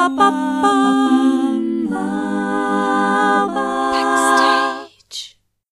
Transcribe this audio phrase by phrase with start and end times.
[0.00, 0.16] Backstage.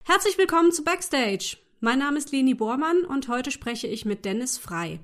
[0.04, 1.56] Herzlich willkommen zu Backstage.
[1.80, 5.00] Mein Name ist Leni Bormann und heute spreche ich mit Dennis Frei.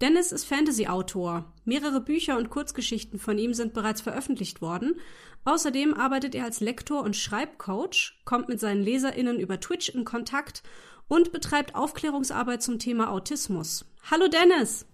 [0.00, 1.52] Dennis ist Fantasy-Autor.
[1.64, 4.98] Mehrere Bücher und Kurzgeschichten von ihm sind bereits veröffentlicht worden.
[5.44, 10.64] Außerdem arbeitet er als Lektor und Schreibcoach, kommt mit seinen LeserInnen über Twitch in Kontakt
[11.06, 13.84] und betreibt Aufklärungsarbeit zum Thema Autismus.
[14.10, 14.86] Hallo Dennis!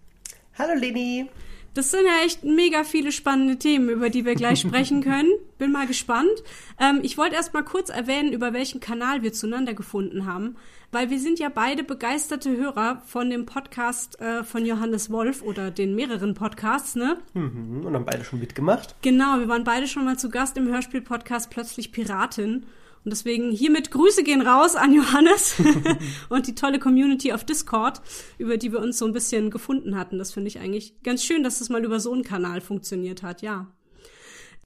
[0.59, 1.31] Hallo Leni!
[1.75, 5.31] Das sind ja echt mega viele spannende Themen, über die wir gleich sprechen können.
[5.59, 6.43] Bin mal gespannt.
[6.79, 10.57] Ähm, ich wollte erst mal kurz erwähnen, über welchen Kanal wir zueinander gefunden haben,
[10.91, 15.71] weil wir sind ja beide begeisterte Hörer von dem Podcast äh, von Johannes Wolf oder
[15.71, 17.19] den mehreren Podcasts, ne?
[17.33, 18.95] Mhm, und haben beide schon mitgemacht.
[19.01, 22.67] Genau, wir waren beide schon mal zu Gast im Hörspiel-Podcast Plötzlich Piratin.
[23.05, 25.57] Und deswegen hiermit Grüße gehen raus an Johannes
[26.29, 28.01] und die tolle Community auf Discord,
[28.39, 30.19] über die wir uns so ein bisschen gefunden hatten.
[30.19, 33.43] Das finde ich eigentlich ganz schön, dass das mal über so einen Kanal funktioniert hat,
[33.43, 33.67] ja.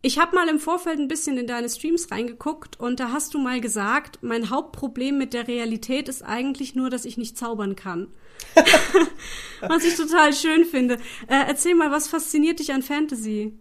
[0.03, 3.39] Ich habe mal im Vorfeld ein bisschen in deine Streams reingeguckt und da hast du
[3.39, 8.09] mal gesagt, mein Hauptproblem mit der Realität ist eigentlich nur, dass ich nicht zaubern kann.
[9.61, 10.97] was ich total schön finde.
[11.27, 13.59] Äh, erzähl mal, was fasziniert dich an Fantasy?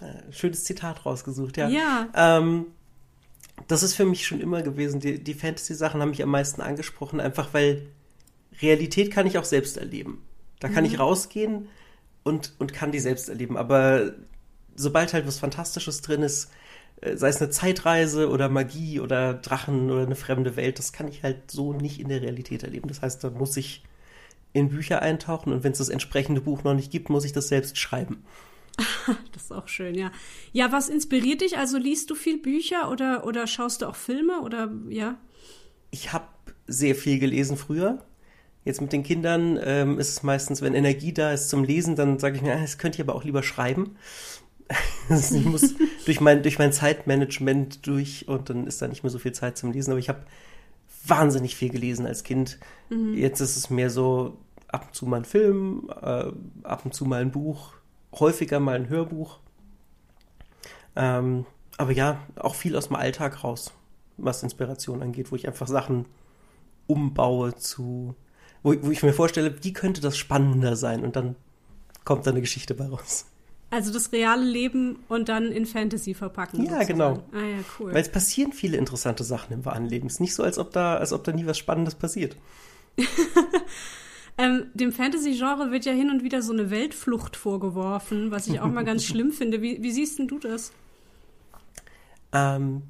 [0.00, 1.68] Äh, schönes Zitat rausgesucht, ja.
[1.68, 2.08] Ja.
[2.14, 2.66] Ähm,
[3.68, 5.00] das ist für mich schon immer gewesen.
[5.00, 7.86] Die, die Fantasy-Sachen haben mich am meisten angesprochen, einfach weil
[8.60, 10.22] Realität kann ich auch selbst erleben.
[10.60, 10.90] Da kann mhm.
[10.90, 11.68] ich rausgehen
[12.22, 13.56] und, und kann die selbst erleben.
[13.56, 14.12] Aber
[14.76, 16.50] sobald halt was Fantastisches drin ist,
[17.00, 21.08] äh, sei es eine Zeitreise oder Magie oder Drachen oder eine fremde Welt, das kann
[21.08, 22.88] ich halt so nicht in der Realität erleben.
[22.88, 23.82] Das heißt, da muss ich
[24.52, 27.48] in Bücher eintauchen und wenn es das entsprechende Buch noch nicht gibt, muss ich das
[27.48, 28.24] selbst schreiben.
[29.32, 30.10] das ist auch schön, ja.
[30.52, 31.58] Ja, was inspiriert dich?
[31.58, 35.18] Also liest du viel Bücher oder, oder schaust du auch Filme oder ja?
[35.90, 36.26] Ich habe
[36.66, 38.04] sehr viel gelesen früher.
[38.64, 42.18] Jetzt mit den Kindern ähm, ist es meistens, wenn Energie da ist zum Lesen, dann
[42.18, 43.96] sage ich mir, ah, das könnte ich aber auch lieber schreiben.
[45.10, 45.74] ich muss
[46.06, 49.58] durch mein, durch mein Zeitmanagement durch und dann ist da nicht mehr so viel Zeit
[49.58, 49.90] zum Lesen.
[49.90, 50.22] Aber ich habe
[51.06, 52.58] wahnsinnig viel gelesen als Kind.
[52.88, 53.14] Mhm.
[53.14, 56.30] Jetzt ist es mehr so ab und zu mal ein Film, äh,
[56.62, 57.72] ab und zu mal ein Buch,
[58.12, 59.38] häufiger mal ein Hörbuch.
[60.96, 61.46] Ähm,
[61.78, 63.72] aber ja, auch viel aus dem Alltag raus,
[64.16, 66.06] was Inspiration angeht, wo ich einfach Sachen
[66.86, 68.14] umbaue zu,
[68.62, 71.36] wo, wo ich mir vorstelle, wie könnte das spannender sein und dann
[72.04, 73.26] kommt da eine Geschichte bei raus.
[73.70, 76.58] Also das reale Leben und dann in Fantasy verpacken.
[76.58, 76.88] Ja, sozusagen.
[76.88, 77.22] genau.
[77.32, 77.94] Ah ja, cool.
[77.94, 80.08] Weil es passieren viele interessante Sachen im wahren Leben.
[80.08, 82.36] Es ist nicht so, als ob da, als ob da nie was Spannendes passiert.
[84.38, 88.70] Ähm, dem Fantasy-Genre wird ja hin und wieder so eine Weltflucht vorgeworfen, was ich auch
[88.70, 89.60] mal ganz schlimm finde.
[89.60, 90.72] Wie, wie siehst denn du das?
[92.32, 92.82] Ähm,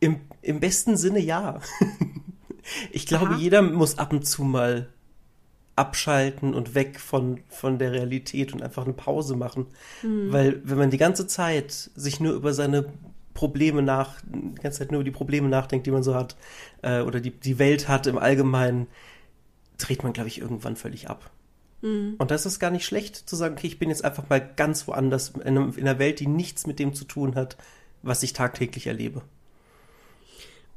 [0.00, 1.60] im, Im besten Sinne ja.
[2.92, 3.36] ich glaube, Aha.
[3.38, 4.88] jeder muss ab und zu mal
[5.74, 9.66] abschalten und weg von, von der Realität und einfach eine Pause machen.
[10.02, 10.32] Mhm.
[10.32, 12.86] Weil wenn man die ganze Zeit sich nur über seine
[13.34, 16.36] Probleme nach, die ganze Zeit nur über die Probleme nachdenkt, die man so hat,
[16.82, 18.86] äh, oder die, die Welt hat im Allgemeinen,
[19.78, 21.30] dreht man, glaube ich, irgendwann völlig ab.
[21.82, 22.14] Mhm.
[22.18, 24.86] Und das ist gar nicht schlecht zu sagen, okay, ich bin jetzt einfach mal ganz
[24.88, 27.56] woanders, in, einem, in einer Welt, die nichts mit dem zu tun hat,
[28.02, 29.22] was ich tagtäglich erlebe.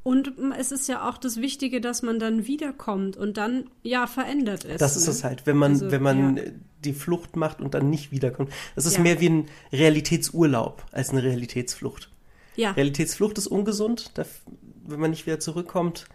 [0.01, 4.63] Und es ist ja auch das Wichtige, dass man dann wiederkommt und dann ja verändert
[4.63, 4.81] ist.
[4.81, 5.11] Das ist ne?
[5.11, 6.43] es halt, wenn man, also, wenn man ja.
[6.85, 8.51] die Flucht macht und dann nicht wiederkommt.
[8.75, 9.03] Das ist ja.
[9.03, 12.09] mehr wie ein Realitätsurlaub als eine Realitätsflucht.
[12.55, 12.71] Ja.
[12.71, 14.25] Realitätsflucht ist ungesund, da,
[14.87, 16.05] wenn man nicht wieder zurückkommt.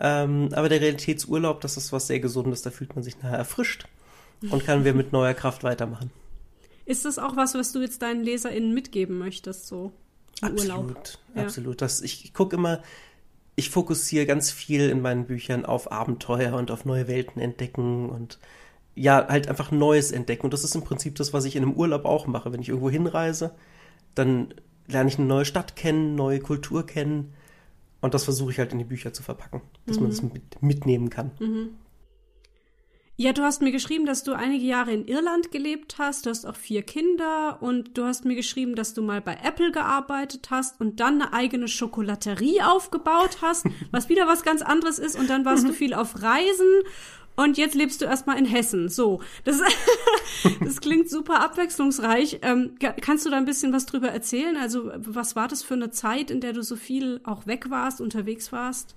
[0.00, 3.86] Ähm, aber der Realitätsurlaub, das ist was sehr Gesundes, da fühlt man sich nachher erfrischt
[4.50, 6.10] und kann wir mit neuer Kraft weitermachen.
[6.84, 9.92] Ist das auch was, was du jetzt deinen LeserInnen mitgeben möchtest, so
[10.42, 11.08] im absolut, Urlaub?
[11.34, 11.42] Ja.
[11.42, 11.80] Absolut.
[11.80, 12.82] Das, ich, ich gucke immer,
[13.56, 18.38] ich fokussiere ganz viel in meinen Büchern auf Abenteuer und auf neue Welten entdecken und
[18.96, 20.44] ja, halt einfach Neues entdecken.
[20.44, 22.52] Und das ist im Prinzip das, was ich in einem Urlaub auch mache.
[22.52, 23.54] Wenn ich irgendwo hinreise,
[24.14, 24.54] dann
[24.86, 27.32] lerne ich eine neue Stadt kennen, neue Kultur kennen
[28.04, 30.02] und das versuche ich halt in die Bücher zu verpacken, dass mhm.
[30.02, 31.30] man das mit, mitnehmen kann.
[31.40, 31.70] Mhm.
[33.16, 36.44] Ja, du hast mir geschrieben, dass du einige Jahre in Irland gelebt hast, du hast
[36.44, 40.80] auch vier Kinder und du hast mir geschrieben, dass du mal bei Apple gearbeitet hast
[40.82, 45.46] und dann eine eigene Schokolaterie aufgebaut hast, was wieder was ganz anderes ist und dann
[45.46, 46.82] warst du viel auf Reisen
[47.36, 48.88] und jetzt lebst du erstmal in Hessen.
[48.88, 49.60] So, das,
[50.60, 52.40] das klingt super abwechslungsreich.
[52.42, 54.56] Ähm, kannst du da ein bisschen was drüber erzählen?
[54.56, 58.00] Also, was war das für eine Zeit, in der du so viel auch weg warst,
[58.00, 58.94] unterwegs warst?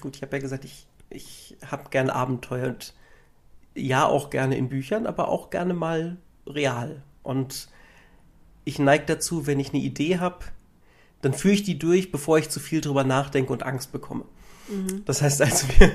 [0.00, 2.94] Gut, ich habe ja gesagt, ich, ich habe gerne Abenteuer und
[3.74, 6.16] ja, auch gerne in Büchern, aber auch gerne mal
[6.46, 7.02] real.
[7.24, 7.68] Und
[8.64, 10.44] ich neige dazu, wenn ich eine Idee habe,
[11.22, 14.26] dann führe ich die durch, bevor ich zu viel drüber nachdenke und Angst bekomme.
[14.68, 15.04] Mhm.
[15.06, 15.90] Das heißt also, wir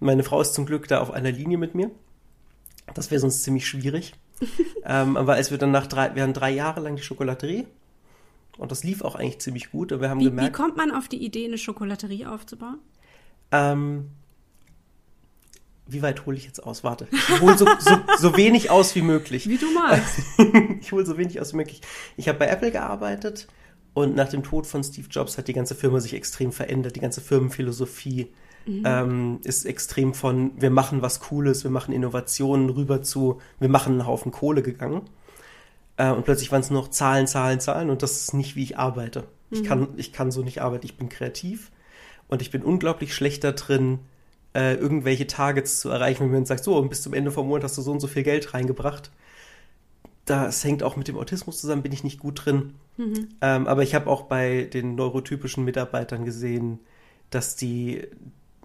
[0.00, 1.90] meine Frau ist zum Glück da auf einer Linie mit mir.
[2.94, 4.14] Das wäre sonst ziemlich schwierig.
[4.84, 7.66] ähm, aber als wir dann nach drei, wir hatten drei Jahre lang die Schokolaterie
[8.56, 9.92] und das lief auch eigentlich ziemlich gut.
[9.92, 12.78] Und wir haben Wie, wie gemerkt, kommt man auf die Idee, eine Schokolaterie aufzubauen?
[13.50, 14.10] ähm,
[15.88, 16.84] wie weit hole ich jetzt aus?
[16.84, 19.48] Warte, ich hole so, so, so wenig aus wie möglich.
[19.48, 20.20] Wie du magst.
[20.80, 21.80] ich hole so wenig aus wie möglich.
[22.16, 23.48] Ich habe bei Apple gearbeitet
[23.94, 26.94] und nach dem Tod von Steve Jobs hat die ganze Firma sich extrem verändert.
[26.96, 28.28] Die ganze Firmenphilosophie
[28.66, 33.94] ähm, ist extrem von wir machen was Cooles, wir machen Innovationen rüber zu wir machen
[33.94, 35.02] einen Haufen Kohle gegangen.
[35.96, 38.78] Äh, und plötzlich waren es noch Zahlen, Zahlen, Zahlen und das ist nicht, wie ich
[38.78, 39.24] arbeite.
[39.50, 40.84] Ich, kann, ich kann so nicht arbeiten.
[40.84, 41.70] Ich bin kreativ
[42.28, 44.00] und ich bin unglaublich schlecht da drin,
[44.54, 47.64] äh, irgendwelche Targets zu erreichen, wenn man sagt, so, und bis zum Ende vom Monat
[47.64, 49.10] hast du so und so viel Geld reingebracht.
[50.24, 52.74] Das hängt auch mit dem Autismus zusammen, bin ich nicht gut drin.
[53.40, 56.80] Ähm, aber ich habe auch bei den neurotypischen Mitarbeitern gesehen,
[57.30, 58.06] dass die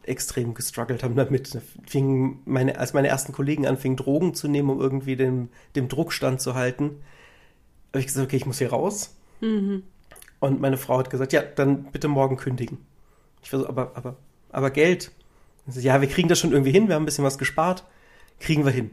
[0.06, 1.56] extrem gestruggelt haben damit.
[1.56, 5.88] Da Fingen meine, als meine ersten Kollegen anfingen, Drogen zu nehmen, um irgendwie dem, dem
[5.88, 7.02] Druck standzuhalten,
[7.90, 9.16] habe ich gesagt, okay, ich muss hier raus.
[10.40, 12.80] Und meine Frau hat gesagt, ja, dann bitte morgen kündigen.
[13.42, 14.18] Ich war so, aber, aber,
[14.50, 15.12] aber Geld.
[15.68, 17.86] So, ja, wir kriegen das schon irgendwie hin, wir haben ein bisschen was gespart,
[18.40, 18.92] kriegen wir hin.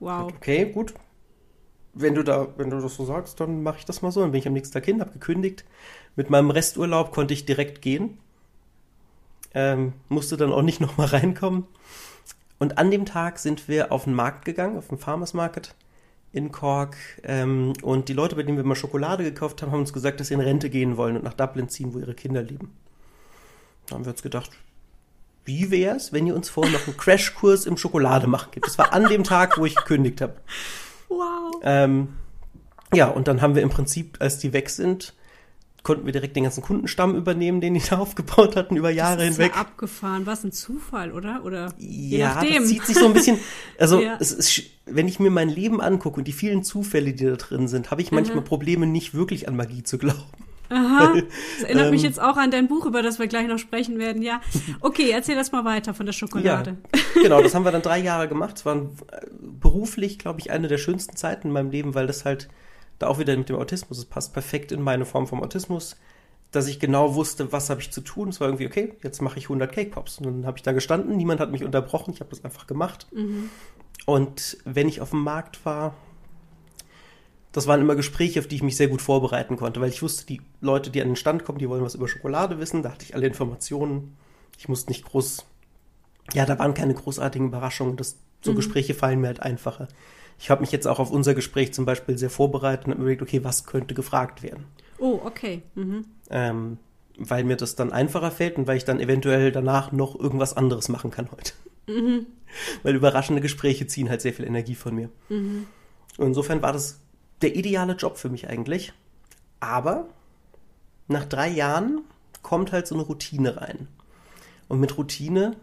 [0.00, 0.32] Wow.
[0.34, 0.94] Okay, gut.
[1.92, 4.20] Wenn du da, wenn du das so sagst, dann mache ich das mal so.
[4.20, 5.64] Dann bin ich am nächsten Tag hin, habe gekündigt.
[6.16, 8.18] Mit meinem Resturlaub konnte ich direkt gehen.
[9.54, 11.66] Ähm, musste dann auch nicht nochmal reinkommen.
[12.58, 15.74] Und an dem Tag sind wir auf den Markt gegangen, auf den Farmers Market
[16.32, 16.96] in Cork.
[17.24, 20.28] Ähm, und die Leute, bei denen wir mal Schokolade gekauft haben, haben uns gesagt, dass
[20.28, 22.72] sie in Rente gehen wollen und nach Dublin ziehen, wo ihre Kinder leben.
[23.86, 24.50] Da haben wir uns gedacht,
[25.44, 28.66] wie wär's, wenn ihr uns vorher noch einen Crashkurs im Schokolade machen gibt?
[28.66, 30.34] Das war an dem Tag, wo ich gekündigt habe.
[31.08, 31.60] Wow.
[31.62, 32.08] Ähm,
[32.92, 35.14] ja, und dann haben wir im Prinzip, als die weg sind,
[35.82, 39.30] konnten wir direkt den ganzen Kundenstamm übernehmen, den die da aufgebaut hatten über Jahre das
[39.30, 39.52] ist hinweg.
[39.54, 40.26] Ja abgefahren.
[40.26, 41.42] Was ein Zufall, oder?
[41.44, 42.54] Oder je Ja, nachdem.
[42.62, 43.38] das zieht sich so ein bisschen.
[43.78, 44.16] Also, Ja.
[44.20, 47.66] es ist, wenn ich mir mein Leben angucke und die vielen Zufälle, die da drin
[47.68, 50.20] sind, habe ich manchmal Probleme, nicht wirklich an Magie zu glauben.
[50.72, 51.14] Aha.
[51.58, 53.98] Das erinnert mich Ähm, jetzt auch an dein Buch, über das wir gleich noch sprechen
[53.98, 54.22] werden.
[54.22, 54.40] Ja.
[54.80, 56.76] Okay, erzähl das mal weiter von der Schokolade.
[57.16, 58.58] Ja, genau, das haben wir dann drei Jahre gemacht.
[58.58, 58.86] Es war äh,
[59.40, 62.48] beruflich, glaube ich, eine der schönsten Zeiten in meinem Leben, weil das halt
[63.00, 65.96] da auch wieder mit dem Autismus, es passt perfekt in meine Form vom Autismus,
[66.52, 68.28] dass ich genau wusste, was habe ich zu tun.
[68.28, 70.18] Es war irgendwie, okay, jetzt mache ich 100 Cake Pops.
[70.18, 73.06] Und dann habe ich da gestanden, niemand hat mich unterbrochen, ich habe das einfach gemacht.
[74.06, 75.94] Und wenn ich auf dem Markt war,
[77.52, 80.26] das waren immer Gespräche, auf die ich mich sehr gut vorbereiten konnte, weil ich wusste,
[80.26, 83.04] die Leute, die an den Stand kommen, die wollen was über Schokolade wissen, da hatte
[83.04, 84.16] ich alle Informationen.
[84.58, 85.44] Ich musste nicht groß,
[86.34, 87.96] ja, da waren keine großartigen Überraschungen.
[87.96, 89.88] Das, so Gespräche fallen mir halt einfacher.
[90.40, 93.20] Ich habe mich jetzt auch auf unser Gespräch zum Beispiel sehr vorbereitet und habe überlegt,
[93.20, 94.64] okay, was könnte gefragt werden?
[94.98, 95.62] Oh, okay.
[95.74, 96.06] Mhm.
[96.30, 96.78] Ähm,
[97.18, 100.88] weil mir das dann einfacher fällt und weil ich dann eventuell danach noch irgendwas anderes
[100.88, 101.52] machen kann heute.
[102.82, 105.10] Weil überraschende Gespräche ziehen halt sehr viel Energie von mir.
[106.18, 107.00] Und insofern war das
[107.42, 108.92] der ideale Job für mich eigentlich.
[109.60, 110.08] Aber
[111.08, 112.00] nach drei Jahren
[112.42, 113.88] kommt halt so eine Routine rein.
[114.68, 115.56] Und mit Routine,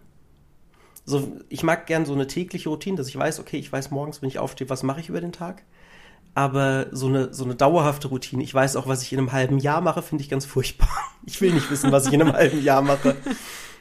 [1.07, 4.21] so, ich mag gern so eine tägliche Routine, dass ich weiß, okay, ich weiß morgens,
[4.21, 5.63] wenn ich aufstehe, was mache ich über den Tag.
[6.35, 9.57] Aber so eine, so eine dauerhafte Routine, ich weiß auch, was ich in einem halben
[9.57, 10.89] Jahr mache, finde ich ganz furchtbar.
[11.29, 13.15] Ich will nicht wissen, was ich in einem halben Jahr mache.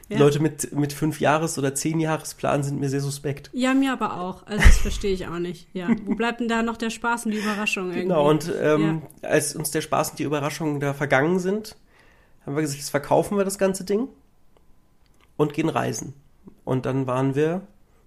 [0.09, 0.19] Ja.
[0.19, 3.49] Leute mit, mit fünf Jahres- oder zehn Jahresplan sind mir sehr suspekt.
[3.51, 4.47] Ja, mir aber auch.
[4.47, 5.67] Also das verstehe ich auch nicht.
[5.73, 5.89] Ja.
[6.05, 8.03] Wo bleibt denn da noch der Spaß und die Überraschung irgendwie?
[8.03, 11.75] Genau, und ähm, als uns der Spaß und die Überraschungen da vergangen sind,
[12.45, 14.07] haben wir gesagt, jetzt verkaufen wir das ganze Ding
[15.35, 16.13] und gehen reisen.
[16.67, 17.61] Und dann waren wir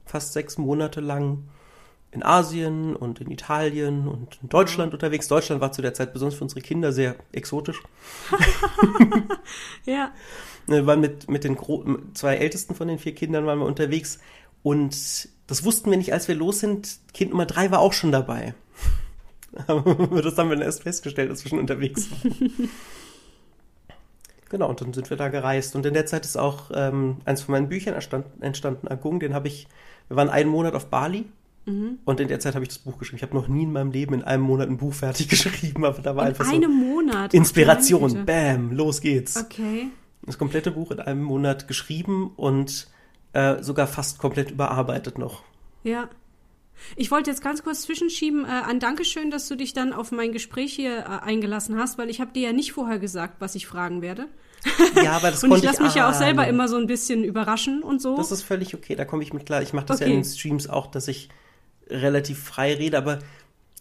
[0.05, 1.45] fast sechs Monate lang
[2.11, 5.29] in Asien und in Italien und in Deutschland unterwegs.
[5.29, 7.83] Deutschland war zu der Zeit besonders für unsere Kinder sehr exotisch.
[9.87, 10.12] ja.
[10.67, 14.19] Wir waren mit, mit den Gro zwei ältesten von den vier Kindern waren wir unterwegs
[14.62, 14.95] und
[15.47, 16.99] das wussten wir nicht, als wir los sind.
[17.14, 18.55] Kind Nummer drei war auch schon dabei.
[19.69, 22.69] Aber das haben wir dann erst festgestellt, als wir schon unterwegs waren.
[24.50, 25.75] genau, und dann sind wir da gereist.
[25.75, 29.19] Und in der Zeit ist auch ähm, eins von meinen Büchern entstanden, entstanden Agung.
[29.21, 29.66] Den habe ich,
[30.09, 31.25] wir waren einen Monat auf Bali.
[32.04, 33.19] Und in der Zeit habe ich das Buch geschrieben.
[33.19, 36.02] Ich habe noch nie in meinem Leben in einem Monat ein Buch fertig geschrieben, aber
[36.02, 37.33] da war In einfach so einem Monat.
[37.33, 38.09] Inspiration.
[38.12, 38.25] Güte.
[38.25, 39.87] Bam, los geht's Okay.
[40.23, 42.88] das komplette Buch in einem Monat geschrieben und
[43.35, 45.45] äh, sogar fast komplett überarbeitet noch.
[45.85, 46.09] Ja.
[46.97, 50.33] Ich wollte jetzt ganz kurz zwischenschieben, äh, ein Dankeschön, dass du dich dann auf mein
[50.33, 53.67] Gespräch hier äh, eingelassen hast, weil ich habe dir ja nicht vorher gesagt, was ich
[53.67, 54.27] fragen werde.
[55.03, 57.83] Ja, aber das Und ich lasse mich ja auch selber immer so ein bisschen überraschen
[57.83, 58.17] und so.
[58.17, 59.63] Das ist völlig okay, da komme ich mit klar.
[59.63, 60.15] Ich mache das ja Okay.
[60.15, 61.29] in den Streams auch, dass ich
[61.89, 63.21] relativ frei rede, aber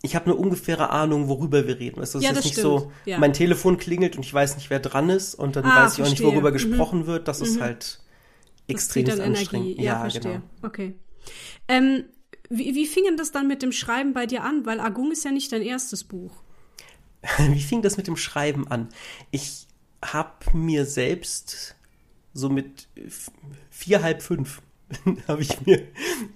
[0.02, 2.02] ich habe eine ungefähre Ahnung, worüber wir reden.
[2.02, 2.64] Es Ja, ist das nicht stimmt.
[2.64, 3.20] so, Ja.
[3.20, 6.00] mein Telefon klingelt und ich weiß nicht, wer dran ist und dann Ah, weiß ich
[6.04, 6.28] auch nicht, verstehe.
[6.28, 6.54] worüber Mhm.
[6.54, 7.28] gesprochen wird.
[7.28, 8.00] Das ist halt
[8.68, 9.68] extrem anstrengend.
[9.72, 9.84] Energie.
[9.84, 10.22] Ja, verstehe.
[10.22, 10.42] genau.
[10.64, 10.96] Okay.
[11.68, 12.06] Ähm,
[12.50, 14.66] Wie, wie fing denn das dann mit dem Schreiben bei dir an?
[14.66, 16.34] Weil Agung ist ja nicht dein erstes Buch.
[17.38, 18.90] Wie fing das mit dem Schreiben an?
[19.30, 19.68] Ich
[20.04, 21.76] habe mir selbst
[22.34, 22.88] so mit
[23.70, 24.62] vier, halb fünf
[25.28, 25.84] habe ich mir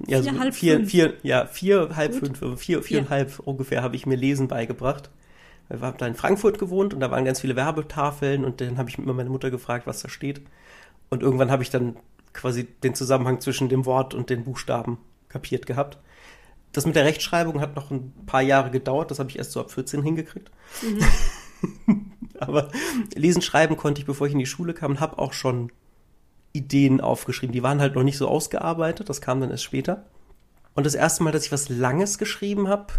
[0.05, 0.91] ja vier, so halb vier, fünf.
[0.91, 2.37] vier, ja vier, halb Gut.
[2.37, 3.43] fünf, vier, viereinhalb ja.
[3.45, 5.09] ungefähr habe ich mir Lesen beigebracht.
[5.69, 8.89] Ich habe da in Frankfurt gewohnt und da waren ganz viele Werbetafeln und dann habe
[8.89, 10.41] ich immer meine Mutter gefragt, was da steht.
[11.09, 11.95] Und irgendwann habe ich dann
[12.33, 14.97] quasi den Zusammenhang zwischen dem Wort und den Buchstaben
[15.33, 15.97] kapiert gehabt.
[16.71, 19.59] Das mit der Rechtschreibung hat noch ein paar Jahre gedauert, das habe ich erst so
[19.59, 20.49] ab 14 hingekriegt.
[20.81, 22.11] Mhm.
[22.39, 22.69] Aber
[23.15, 25.71] lesen, schreiben konnte ich, bevor ich in die Schule kam, und habe auch schon
[26.51, 27.53] Ideen aufgeschrieben.
[27.53, 30.05] Die waren halt noch nicht so ausgearbeitet, das kam dann erst später.
[30.75, 32.93] Und das erste Mal, dass ich was Langes geschrieben habe,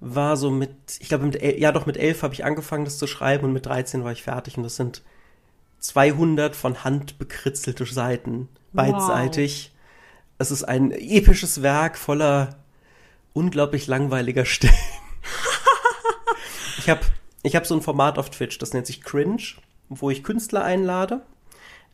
[0.00, 3.06] war so mit, ich glaube, mit, ja doch, mit elf habe ich angefangen, das zu
[3.06, 5.02] schreiben und mit 13 war ich fertig und das sind
[5.78, 9.70] 200 von Hand bekritzelte Seiten, beidseitig.
[9.70, 9.71] Wow.
[10.42, 12.56] Es ist ein episches Werk voller
[13.32, 14.74] unglaublich langweiliger Stellen.
[16.78, 17.00] ich habe
[17.44, 19.42] ich hab so ein Format auf Twitch, das nennt sich Cringe,
[19.88, 21.22] wo ich Künstler einlade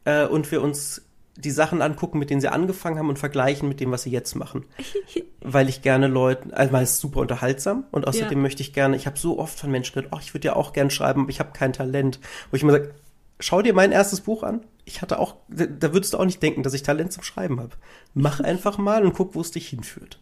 [0.04, 1.02] äh, und wir uns
[1.36, 4.34] die Sachen angucken, mit denen sie angefangen haben und vergleichen mit dem, was sie jetzt
[4.34, 4.64] machen.
[5.40, 8.42] Weil ich gerne Leuten, also es ist super unterhaltsam und außerdem ja.
[8.42, 10.72] möchte ich gerne, ich habe so oft von Menschen gehört, oh, ich würde ja auch
[10.72, 12.18] gern schreiben, aber ich habe kein Talent.
[12.50, 12.94] Wo ich immer sage,
[13.40, 14.64] schau dir mein erstes Buch an.
[14.84, 17.76] Ich hatte auch, da würdest du auch nicht denken, dass ich Talent zum Schreiben habe.
[18.14, 20.18] Mach einfach mal und guck, wo es dich hinführt.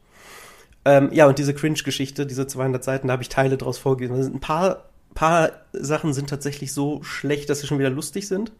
[0.84, 4.16] Ähm, ja, und diese Cringe-Geschichte, diese 200 Seiten, da habe ich Teile draus vorgelesen.
[4.16, 8.52] Also ein paar, paar Sachen sind tatsächlich so schlecht, dass sie schon wieder lustig sind.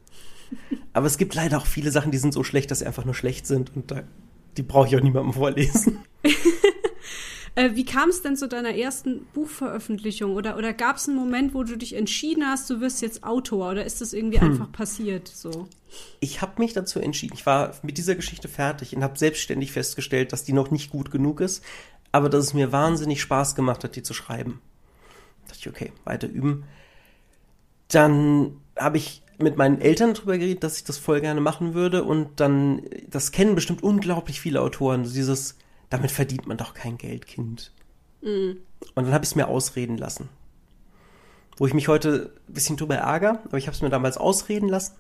[0.93, 3.15] Aber es gibt leider auch viele Sachen, die sind so schlecht, dass sie einfach nur
[3.15, 4.03] schlecht sind und da,
[4.57, 5.99] die brauche ich auch niemandem vorlesen.
[7.67, 10.35] Äh, wie kam es denn zu deiner ersten Buchveröffentlichung?
[10.35, 13.71] Oder, oder gab es einen Moment, wo du dich entschieden hast, du wirst jetzt Autor?
[13.73, 14.53] Oder ist das irgendwie hm.
[14.53, 15.69] einfach passiert so?
[16.21, 17.35] Ich habe mich dazu entschieden.
[17.35, 21.11] Ich war mit dieser Geschichte fertig und habe selbstständig festgestellt, dass die noch nicht gut
[21.11, 21.65] genug ist,
[22.13, 24.61] aber dass es mir wahnsinnig Spaß gemacht hat, die zu schreiben.
[25.45, 26.65] Da dachte ich, okay, weiter üben.
[27.89, 32.05] Dann habe ich mit meinen Eltern darüber geredet, dass ich das voll gerne machen würde
[32.05, 35.57] und dann, das kennen bestimmt unglaublich viele Autoren, dieses,
[35.91, 37.73] damit verdient man doch kein Geld, Kind.
[38.23, 38.59] Mhm.
[38.95, 40.29] Und dann habe ich es mir ausreden lassen.
[41.57, 44.69] Wo ich mich heute ein bisschen drüber ärgere, aber ich habe es mir damals ausreden
[44.69, 44.95] lassen,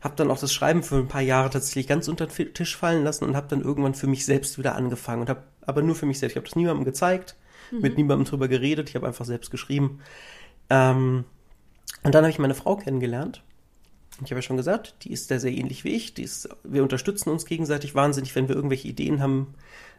[0.00, 3.02] habe dann auch das Schreiben für ein paar Jahre tatsächlich ganz unter den Tisch fallen
[3.02, 6.06] lassen und habe dann irgendwann für mich selbst wieder angefangen und habe aber nur für
[6.06, 6.34] mich selbst.
[6.34, 7.34] Ich habe das niemandem gezeigt,
[7.72, 7.80] mhm.
[7.80, 10.00] mit niemandem drüber geredet, ich habe einfach selbst geschrieben.
[10.70, 11.24] Ähm,
[12.04, 13.42] und dann habe ich meine Frau kennengelernt
[14.24, 16.14] ich habe ja schon gesagt, die ist sehr, sehr ähnlich wie ich.
[16.14, 19.54] Die ist, wir unterstützen uns gegenseitig wahnsinnig, wenn wir irgendwelche Ideen haben.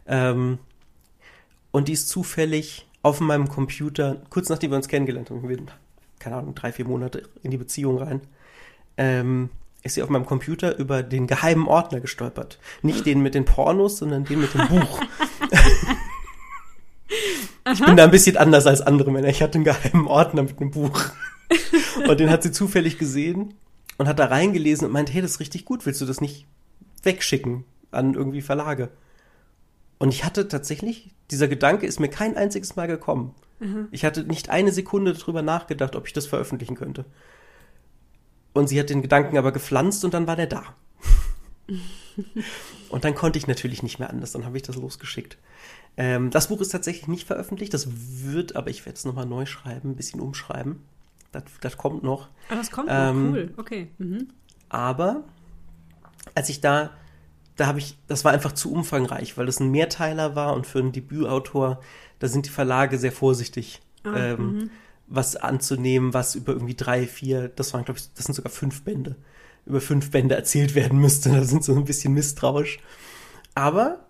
[0.08, 0.60] Ähm,
[1.72, 5.58] und die ist zufällig auf meinem Computer, kurz nachdem wir uns kennengelernt haben, wir,
[6.20, 8.22] keine Ahnung, drei, vier Monate in die Beziehung rein,
[8.98, 9.50] ähm,
[9.84, 12.60] ist sie auf meinem Computer über den geheimen Ordner gestolpert.
[12.82, 15.02] Nicht den mit den Pornos, sondern den mit dem Buch.
[17.72, 19.30] ich bin da ein bisschen anders als andere Männer.
[19.30, 21.06] Ich hatte einen geheimen Ordner mit einem Buch.
[22.08, 23.54] Und den hat sie zufällig gesehen
[23.98, 26.46] und hat da reingelesen und meint, hey, das ist richtig gut, willst du das nicht
[27.04, 28.90] wegschicken an irgendwie Verlage?
[30.00, 33.34] Und ich hatte tatsächlich, dieser Gedanke ist mir kein einziges Mal gekommen.
[33.60, 33.88] Mhm.
[33.92, 37.06] Ich hatte nicht eine Sekunde darüber nachgedacht, ob ich das veröffentlichen könnte.
[38.54, 40.64] Und sie hat den Gedanken aber gepflanzt und dann war der da.
[42.90, 45.38] und dann konnte ich natürlich nicht mehr anders, dann habe ich das losgeschickt.
[45.98, 49.46] Ähm, das Buch ist tatsächlich nicht veröffentlicht, das wird, aber ich werde es nochmal neu
[49.46, 50.80] schreiben, ein bisschen umschreiben.
[51.32, 52.30] Das, das kommt noch.
[52.50, 53.88] Ah, das kommt ähm, noch, cool, okay.
[53.98, 54.30] Mhm.
[54.70, 55.24] Aber
[56.36, 56.92] als ich da,
[57.58, 60.80] da habe ich, das war einfach zu umfangreich, weil das ein Mehrteiler war und für
[60.80, 61.82] einen Debütautor,
[62.20, 64.70] da sind die Verlage sehr vorsichtig, ah, ähm, mhm.
[65.08, 68.84] was anzunehmen, was über irgendwie drei, vier, das waren, glaube ich, das sind sogar fünf
[68.84, 69.16] Bände,
[69.66, 71.30] über fünf Bände erzählt werden müsste.
[71.34, 72.80] Da sind so ein bisschen misstrauisch.
[73.56, 74.06] Aber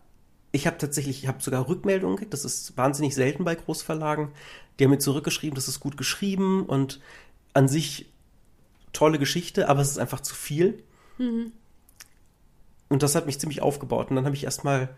[0.51, 4.30] ich habe tatsächlich, ich habe sogar Rückmeldungen gekriegt, das ist wahnsinnig selten bei Großverlagen,
[4.77, 7.00] die haben mir zurückgeschrieben, das ist gut geschrieben und
[7.54, 8.12] an sich
[8.92, 10.84] tolle Geschichte, aber es ist einfach zu viel.
[11.18, 11.54] Mhm.
[12.89, 14.10] Und das hat mich ziemlich aufgebaut.
[14.10, 14.89] Und dann habe ich erstmal,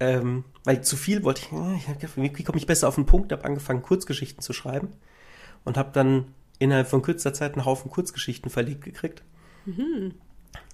[0.00, 3.44] ähm, weil zu viel wollte ich, äh, wie komme ich besser auf den Punkt, habe
[3.44, 4.88] angefangen, Kurzgeschichten zu schreiben
[5.64, 6.26] und habe dann
[6.58, 9.22] innerhalb von kürzester Zeit einen Haufen Kurzgeschichten verlegt gekriegt.
[9.66, 10.14] Mhm.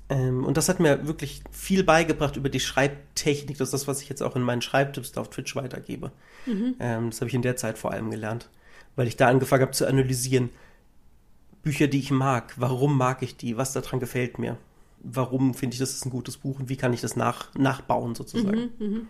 [0.09, 3.57] Ähm, und das hat mir wirklich viel beigebracht über die Schreibtechnik.
[3.59, 6.12] Das ist das, was ich jetzt auch in meinen Schreibtipps auf Twitch weitergebe.
[6.47, 6.76] Mhm.
[6.81, 8.49] Ähm, das habe ich in der Zeit vor allem gelernt,
[8.95, 10.50] weil ich da angefangen habe zu analysieren.
[11.62, 14.59] Bücher, die ich mag, warum mag ich die, was daran gefällt mir,
[15.02, 18.14] warum finde ich, das ist ein gutes Buch und wie kann ich das nach, nachbauen
[18.14, 18.71] sozusagen.
[18.78, 19.00] Mhm, mh.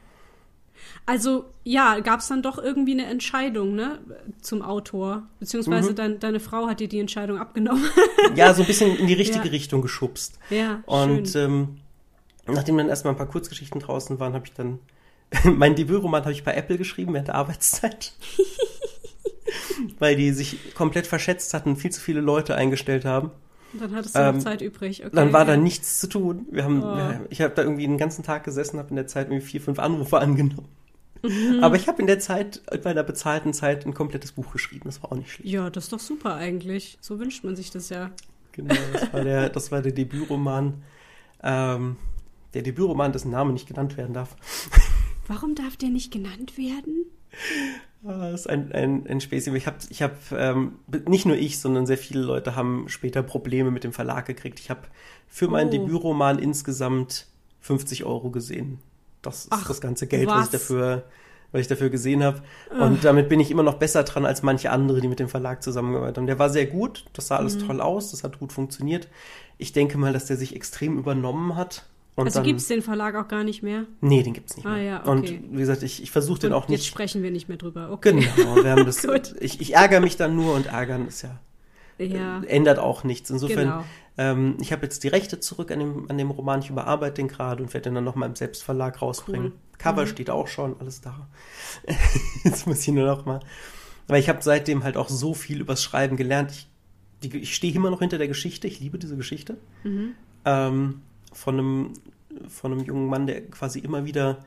[1.06, 4.00] Also ja, gab es dann doch irgendwie eine Entscheidung, ne,
[4.40, 5.96] zum Autor, beziehungsweise mhm.
[5.96, 7.84] dein, deine Frau hat dir die Entscheidung abgenommen.
[8.34, 9.50] ja, so ein bisschen in die richtige ja.
[9.50, 10.38] Richtung geschubst.
[10.50, 10.82] Ja.
[10.86, 11.78] Und schön.
[12.46, 14.80] Ähm, nachdem dann erstmal ein paar Kurzgeschichten draußen waren, habe ich dann
[15.44, 18.12] mein Debütroman habe ich bei Apple geschrieben während der Arbeitszeit.
[19.98, 23.30] Weil die sich komplett verschätzt hatten, viel zu viele Leute eingestellt haben.
[23.72, 25.04] Und dann hattest du ähm, noch Zeit übrig.
[25.04, 25.46] Okay, dann war ja.
[25.46, 26.46] da nichts zu tun.
[26.50, 27.26] Wir haben, oh.
[27.30, 29.78] ich habe da irgendwie den ganzen Tag gesessen, habe in der Zeit irgendwie vier, fünf
[29.78, 30.68] Anrufe angenommen.
[31.22, 31.62] Mhm.
[31.62, 34.84] Aber ich habe in der Zeit, bei der bezahlten Zeit, ein komplettes Buch geschrieben.
[34.86, 35.48] Das war auch nicht schlecht.
[35.48, 36.98] Ja, das ist doch super eigentlich.
[37.00, 38.10] So wünscht man sich das ja.
[38.52, 40.82] Genau, das war der, das war der Debütroman.
[41.42, 41.96] Ähm,
[42.54, 44.36] der Debütroman, dessen Name nicht genannt werden darf.
[45.26, 47.06] Warum darf der nicht genannt werden?
[48.04, 49.54] Ah, das ist ein, ein, ein Späßchen.
[49.54, 53.70] Ich habe, ich hab, ähm, nicht nur ich, sondern sehr viele Leute haben später Probleme
[53.70, 54.58] mit dem Verlag gekriegt.
[54.58, 54.82] Ich habe
[55.28, 55.70] für meinen oh.
[55.70, 57.28] Debütroman insgesamt
[57.60, 58.80] 50 Euro gesehen.
[59.22, 61.04] Das ist Ach, das ganze Geld, was, was ich dafür
[61.52, 62.42] was ich dafür gesehen habe.
[62.80, 65.62] Und damit bin ich immer noch besser dran als manche andere, die mit dem Verlag
[65.62, 66.26] zusammengearbeitet haben.
[66.26, 67.66] Der war sehr gut, das sah alles mhm.
[67.66, 69.08] toll aus, das hat gut funktioniert.
[69.58, 71.84] Ich denke mal, dass der sich extrem übernommen hat.
[72.14, 73.86] Und also gibt es den Verlag auch gar nicht mehr?
[74.02, 74.74] Nee, den gibt es nicht mehr.
[74.74, 75.10] Ah, ja, okay.
[75.10, 76.80] Und wie gesagt, ich, ich versuche den auch nicht.
[76.80, 77.90] Jetzt sprechen wir nicht mehr drüber.
[77.90, 78.28] Okay.
[78.36, 79.04] Genau, wir haben das,
[79.40, 81.40] ich, ich ärgere mich dann nur und ärgern ist ja,
[81.98, 82.42] ja.
[82.42, 83.30] Äh, ändert auch nichts.
[83.30, 83.84] Insofern, genau.
[84.18, 87.28] ähm, ich habe jetzt die Rechte zurück an dem, an dem Roman, ich überarbeite den
[87.28, 89.52] gerade und werde den dann nochmal im Selbstverlag rausbringen.
[89.52, 89.78] Cool.
[89.78, 90.08] Cover mhm.
[90.08, 91.28] steht auch schon, alles da.
[92.44, 93.40] jetzt muss ich nur noch mal.
[94.06, 96.66] Weil ich habe seitdem halt auch so viel übers Schreiben gelernt.
[97.22, 99.56] Ich, ich stehe immer noch hinter der Geschichte, ich liebe diese Geschichte.
[99.84, 100.12] Mhm.
[100.44, 101.92] Ähm, von einem,
[102.48, 104.44] von einem jungen Mann, der quasi immer wieder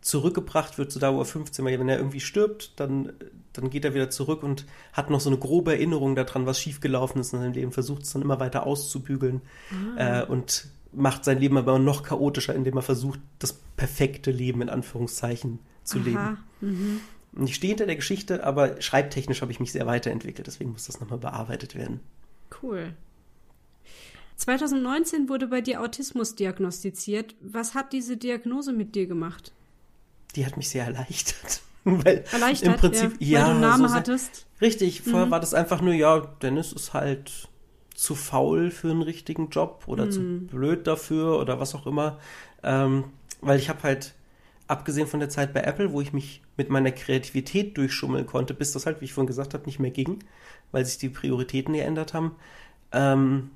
[0.00, 1.72] zurückgebracht wird, so da, wo er 15 war.
[1.72, 3.12] Wenn er irgendwie stirbt, dann,
[3.52, 7.20] dann geht er wieder zurück und hat noch so eine grobe Erinnerung daran, was schiefgelaufen
[7.20, 9.42] ist in seinem Leben, versucht es dann immer weiter auszubügeln
[9.96, 10.20] ah.
[10.20, 14.68] äh, und macht sein Leben aber noch chaotischer, indem er versucht, das perfekte Leben in
[14.68, 16.04] Anführungszeichen zu Aha.
[16.04, 16.38] leben.
[16.60, 17.00] Mhm.
[17.32, 20.86] Und ich stehe hinter der Geschichte, aber schreibtechnisch habe ich mich sehr weiterentwickelt, deswegen muss
[20.86, 22.00] das nochmal bearbeitet werden.
[22.62, 22.94] Cool.
[24.40, 27.34] 2019 wurde bei dir Autismus diagnostiziert.
[27.40, 29.52] Was hat diese Diagnose mit dir gemacht?
[30.34, 31.60] Die hat mich sehr erleichtert.
[31.84, 34.46] weil erleichtert, im Prinzip, ja, ja weil du einen Namen so hattest.
[34.60, 35.30] Richtig, vorher mhm.
[35.30, 37.48] war das einfach nur, ja, Dennis ist halt
[37.94, 40.10] zu faul für einen richtigen Job oder mhm.
[40.10, 42.18] zu blöd dafür oder was auch immer.
[42.62, 43.04] Ähm,
[43.42, 44.14] weil ich habe halt,
[44.68, 48.72] abgesehen von der Zeit bei Apple, wo ich mich mit meiner Kreativität durchschummeln konnte, bis
[48.72, 50.20] das halt, wie ich vorhin gesagt habe, nicht mehr ging,
[50.72, 52.36] weil sich die Prioritäten geändert haben,
[52.92, 53.50] ähm,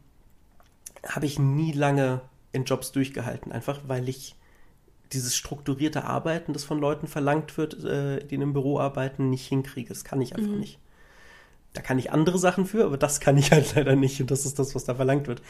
[1.09, 2.21] habe ich nie lange
[2.53, 4.37] in Jobs durchgehalten, einfach weil ich
[5.13, 9.47] dieses strukturierte Arbeiten, das von Leuten verlangt wird, äh, die in einem Büro arbeiten, nicht
[9.47, 9.89] hinkriege.
[9.89, 10.61] Das kann ich einfach mhm.
[10.61, 10.79] nicht.
[11.73, 14.47] Da kann ich andere Sachen für, aber das kann ich halt leider nicht und das
[14.47, 15.43] ist das, was da verlangt wird.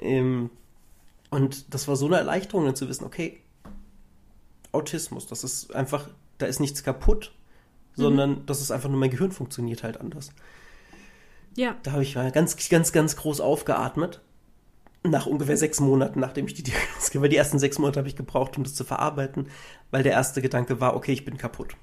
[0.00, 0.50] Ähm,
[1.30, 3.40] und das war so eine Erleichterung, dann zu wissen, okay,
[4.72, 7.32] Autismus, das ist einfach, da ist nichts kaputt,
[7.96, 8.02] mhm.
[8.02, 10.30] sondern das ist einfach nur mein Gehirn funktioniert halt anders.
[11.56, 11.76] Ja.
[11.82, 14.20] Da habe ich mal ganz, ganz, ganz groß aufgeatmet
[15.02, 18.16] nach ungefähr sechs Monaten, nachdem ich die Diagnose, weil die ersten sechs Monate habe ich
[18.16, 19.48] gebraucht, um das zu verarbeiten,
[19.90, 21.76] weil der erste Gedanke war, okay, ich bin kaputt.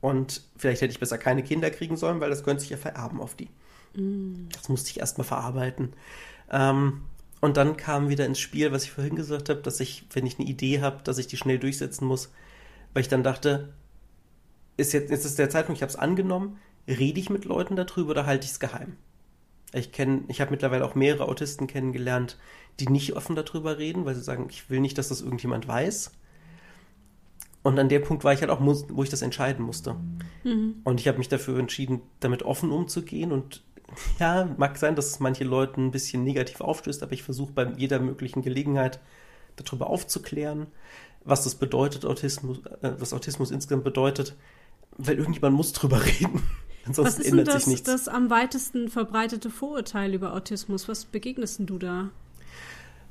[0.00, 3.20] Und vielleicht hätte ich besser keine Kinder kriegen sollen, weil das könnte sich ja vererben
[3.20, 3.50] auf die.
[3.94, 4.48] Mm.
[4.52, 5.92] Das musste ich erstmal verarbeiten.
[6.50, 7.02] Ähm,
[7.40, 10.38] und dann kam wieder ins Spiel, was ich vorhin gesagt habe, dass ich, wenn ich
[10.38, 12.32] eine Idee habe, dass ich die schnell durchsetzen muss,
[12.92, 13.72] weil ich dann dachte,
[14.76, 18.10] ist jetzt, jetzt ist der Zeitpunkt, ich habe es angenommen, rede ich mit Leuten darüber
[18.10, 18.96] oder halte ich es geheim?
[19.72, 22.36] Ich kenne, ich habe mittlerweile auch mehrere Autisten kennengelernt,
[22.80, 26.12] die nicht offen darüber reden, weil sie sagen, ich will nicht, dass das irgendjemand weiß.
[27.62, 29.96] Und an dem Punkt war ich halt auch, wo ich das entscheiden musste.
[30.44, 30.76] Mhm.
[30.84, 33.32] Und ich habe mich dafür entschieden, damit offen umzugehen.
[33.32, 33.62] Und
[34.18, 37.70] ja, mag sein, dass es manche Leute ein bisschen negativ aufstößt, aber ich versuche bei
[37.76, 39.00] jeder möglichen Gelegenheit
[39.56, 40.68] darüber aufzuklären,
[41.24, 44.36] was das bedeutet, Autismus, äh, was Autismus insgesamt bedeutet,
[44.96, 46.42] weil irgendjemand muss drüber reden.
[46.86, 47.86] Ansonsten Was ist ändert das, sich nichts.
[47.86, 50.88] das am weitesten verbreitete Vorurteil über Autismus?
[50.88, 52.10] Was begegnest du da?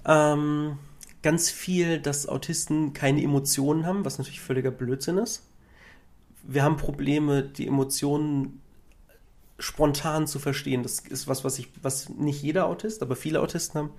[0.06, 0.78] Ähm,
[1.22, 5.46] ganz viel, dass Autisten keine Emotionen haben, was natürlich völliger Blödsinn ist.
[6.44, 8.62] Wir haben Probleme, die Emotionen
[9.60, 10.84] spontan zu verstehen.
[10.84, 13.92] Das ist was, was ich, was nicht jeder Autist, aber viele Autisten haben,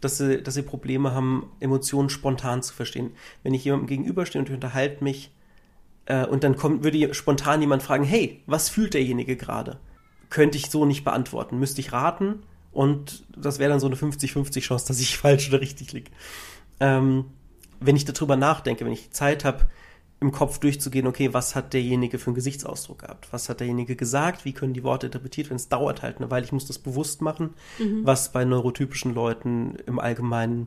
[0.00, 3.12] dass sie, dass sie Probleme haben, Emotionen spontan zu verstehen.
[3.42, 5.32] Wenn ich jemandem gegenüberstehe und ich unterhalte mich
[6.08, 9.78] äh, und dann kommt, würde spontan jemand fragen, hey, was fühlt derjenige gerade?
[10.30, 12.42] Könnte ich so nicht beantworten, müsste ich raten
[12.72, 16.10] und das wäre dann so eine 50-50 Chance, dass ich falsch oder richtig liege.
[16.80, 17.26] Ähm,
[17.80, 19.68] wenn ich darüber nachdenke, wenn ich Zeit habe,
[20.20, 23.28] im Kopf durchzugehen, okay, was hat derjenige für einen Gesichtsausdruck gehabt?
[23.30, 24.44] Was hat derjenige gesagt?
[24.44, 25.58] Wie können die Worte interpretiert werden?
[25.58, 26.44] Es dauert halt eine Weile.
[26.44, 28.00] Ich muss das bewusst machen, mhm.
[28.04, 30.66] was bei neurotypischen Leuten im Allgemeinen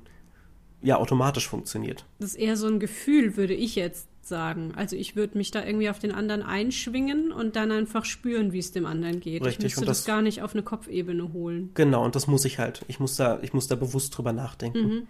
[0.81, 2.05] ja automatisch funktioniert.
[2.19, 4.73] Das ist eher so ein Gefühl, würde ich jetzt sagen.
[4.75, 8.59] Also ich würde mich da irgendwie auf den anderen einschwingen und dann einfach spüren, wie
[8.59, 9.43] es dem anderen geht.
[9.43, 11.71] Richtig, ich müsste das, das, gar nicht auf eine Kopfebene holen.
[11.73, 12.83] Genau, und das muss ich halt.
[12.87, 14.83] Ich muss da, ich muss da bewusst drüber nachdenken.
[14.83, 15.07] Mhm.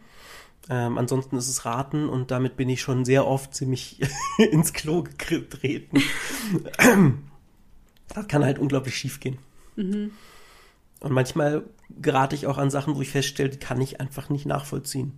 [0.70, 4.00] Ähm, ansonsten ist es Raten und damit bin ich schon sehr oft ziemlich
[4.38, 6.00] ins Klo getreten.
[8.14, 9.38] das kann halt unglaublich schief gehen.
[9.76, 10.12] Mhm.
[11.00, 11.64] Und manchmal
[12.00, 15.14] gerate ich auch an Sachen, wo ich feststelle, die kann ich einfach nicht nachvollziehen.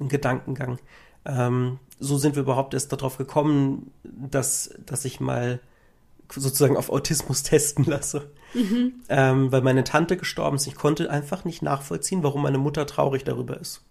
[0.00, 0.78] Ein Gedankengang.
[1.26, 5.60] Ähm, so sind wir überhaupt erst darauf gekommen, dass, dass ich mal
[6.34, 8.30] sozusagen auf Autismus testen lasse.
[8.54, 8.94] Mhm.
[9.08, 10.66] Ähm, weil meine Tante gestorben ist.
[10.66, 13.82] Ich konnte einfach nicht nachvollziehen, warum meine Mutter traurig darüber ist.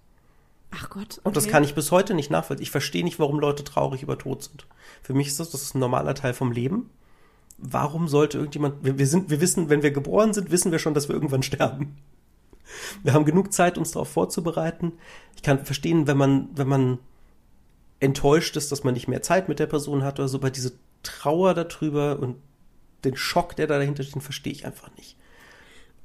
[0.72, 1.18] Ach Gott.
[1.18, 1.20] Okay.
[1.24, 2.64] Und das kann ich bis heute nicht nachvollziehen.
[2.64, 4.66] Ich verstehe nicht, warum Leute traurig über Tod sind.
[5.04, 6.90] Für mich ist das, das ist ein normaler Teil vom Leben.
[7.58, 10.94] Warum sollte irgendjemand, wir, wir sind, wir wissen, wenn wir geboren sind, wissen wir schon,
[10.94, 11.96] dass wir irgendwann sterben.
[13.04, 14.94] Wir haben genug Zeit, uns darauf vorzubereiten.
[15.36, 17.00] Ich kann verstehen, wenn man, wenn man
[18.00, 20.74] enttäuscht ist, dass man nicht mehr Zeit mit der Person hat oder so, aber diese
[21.04, 22.38] Trauer darüber und
[23.04, 25.16] den Schock, der da dahinter steht, verstehe ich einfach nicht.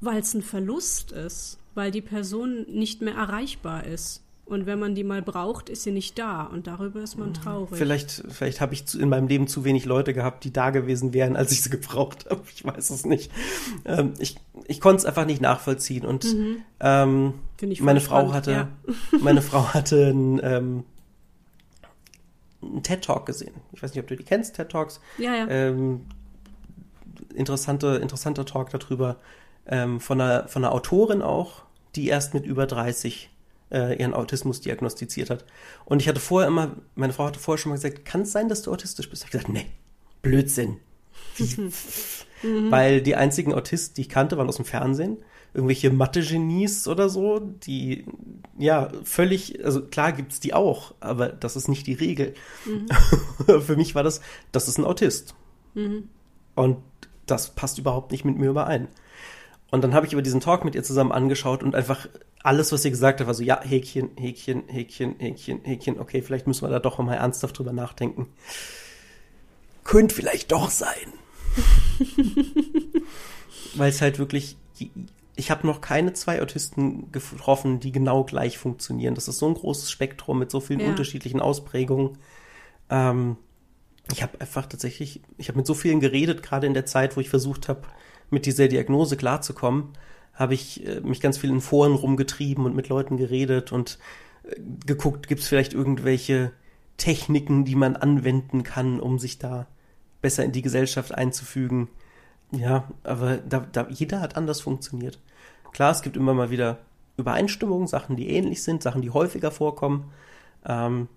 [0.00, 4.22] Weil es ein Verlust ist, weil die Person nicht mehr erreichbar ist.
[4.50, 6.42] Und wenn man die mal braucht, ist sie nicht da.
[6.42, 7.78] Und darüber ist man traurig.
[7.78, 11.36] Vielleicht, vielleicht habe ich in meinem Leben zu wenig Leute gehabt, die da gewesen wären,
[11.36, 12.42] als ich sie gebraucht habe.
[12.52, 13.30] Ich weiß es nicht.
[13.84, 16.04] Ähm, ich ich konnte es einfach nicht nachvollziehen.
[16.04, 16.62] Und mhm.
[16.80, 17.34] ähm,
[17.80, 18.68] meine Frau spannend, hatte, ja.
[19.20, 20.84] meine Frau hatte ein, ähm,
[22.62, 23.54] einen TED Talk gesehen.
[23.72, 25.00] Ich weiß nicht, ob du die kennst, TED Talks.
[25.18, 25.48] Ja, ja.
[25.48, 26.06] Ähm,
[27.34, 29.16] interessante, interessanter Talk darüber
[29.66, 31.62] ähm, von, einer, von einer Autorin auch,
[31.96, 33.30] die erst mit über 30
[33.70, 35.44] äh, ihren Autismus diagnostiziert hat.
[35.84, 38.48] Und ich hatte vorher immer, meine Frau hatte vorher schon mal gesagt, kann es sein,
[38.48, 39.22] dass du autistisch bist?
[39.22, 39.66] Ich habe gesagt, nee,
[40.22, 40.78] Blödsinn.
[42.42, 45.18] Weil die einzigen Autisten, die ich kannte, waren aus dem Fernsehen.
[45.52, 48.04] Irgendwelche Mathe-Genies oder so, die,
[48.56, 52.34] ja, völlig, also klar gibt's die auch, aber das ist nicht die Regel.
[52.66, 53.60] Mhm.
[53.60, 54.20] Für mich war das,
[54.52, 55.34] das ist ein Autist.
[55.74, 56.08] Mhm.
[56.54, 56.78] Und
[57.26, 58.88] das passt überhaupt nicht mit mir überein.
[59.70, 62.08] Und dann habe ich über diesen Talk mit ihr zusammen angeschaut und einfach
[62.42, 66.46] alles, was sie gesagt hat, war so, ja, Häkchen, Häkchen, Häkchen, Häkchen, Häkchen, okay, vielleicht
[66.46, 68.28] müssen wir da doch mal ernsthaft drüber nachdenken.
[69.84, 71.12] Könnte vielleicht doch sein.
[73.74, 74.56] Weil es halt wirklich,
[75.40, 79.14] ich habe noch keine zwei Autisten getroffen, die genau gleich funktionieren.
[79.14, 80.88] Das ist so ein großes Spektrum mit so vielen ja.
[80.88, 82.18] unterschiedlichen Ausprägungen.
[82.90, 83.38] Ähm,
[84.12, 87.20] ich habe einfach tatsächlich, ich habe mit so vielen geredet, gerade in der Zeit, wo
[87.20, 87.84] ich versucht habe,
[88.28, 89.94] mit dieser Diagnose klarzukommen,
[90.34, 93.98] habe ich äh, mich ganz viel in Foren rumgetrieben und mit Leuten geredet und
[94.42, 96.52] äh, geguckt, gibt es vielleicht irgendwelche
[96.98, 99.68] Techniken, die man anwenden kann, um sich da
[100.20, 101.88] besser in die Gesellschaft einzufügen.
[102.52, 105.18] Ja, aber da, da, jeder hat anders funktioniert.
[105.72, 106.78] Klar, es gibt immer mal wieder
[107.16, 110.12] Übereinstimmungen, Sachen, die ähnlich sind, Sachen, die häufiger vorkommen.
[110.66, 111.08] Ähm,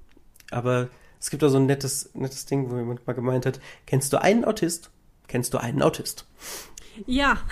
[0.51, 0.89] aber
[1.19, 4.21] es gibt da so ein nettes, nettes Ding, wo jemand mal gemeint hat, kennst du
[4.21, 4.91] einen Autist?
[5.27, 6.25] Kennst du einen Autist?
[7.05, 7.37] Ja.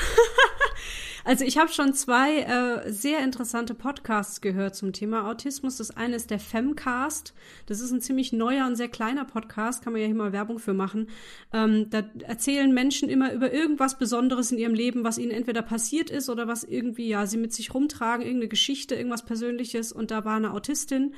[1.23, 5.77] also ich habe schon zwei äh, sehr interessante Podcasts gehört zum Thema Autismus.
[5.77, 7.33] Das eine ist der Femcast.
[7.65, 10.59] Das ist ein ziemlich neuer und sehr kleiner Podcast, kann man ja hier mal Werbung
[10.59, 11.07] für machen.
[11.53, 16.09] Ähm, da erzählen Menschen immer über irgendwas Besonderes in ihrem Leben, was ihnen entweder passiert
[16.09, 19.91] ist oder was irgendwie, ja, sie mit sich rumtragen, irgendeine Geschichte, irgendwas Persönliches.
[19.91, 21.13] Und da war eine Autistin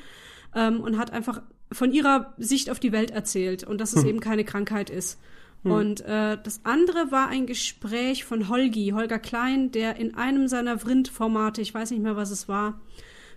[0.55, 4.09] ähm, und hat einfach von ihrer Sicht auf die Welt erzählt und dass es hm.
[4.09, 5.19] eben keine Krankheit ist.
[5.63, 5.71] Hm.
[5.71, 10.77] Und äh, das andere war ein Gespräch von Holgi, Holger Klein, der in einem seiner
[10.79, 12.79] Vrind-Formate, ich weiß nicht mehr, was es war,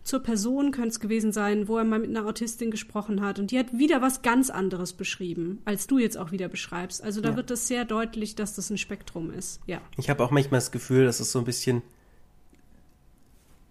[0.07, 3.41] zur Person könnte es gewesen sein, wo er mal mit einer Autistin gesprochen hat.
[3.41, 7.03] Und die hat wieder was ganz anderes beschrieben, als du jetzt auch wieder beschreibst.
[7.03, 7.37] Also da ja.
[7.37, 9.61] wird es sehr deutlich, dass das ein Spektrum ist.
[9.67, 9.81] Ja.
[9.97, 11.83] Ich habe auch manchmal das Gefühl, dass es so ein bisschen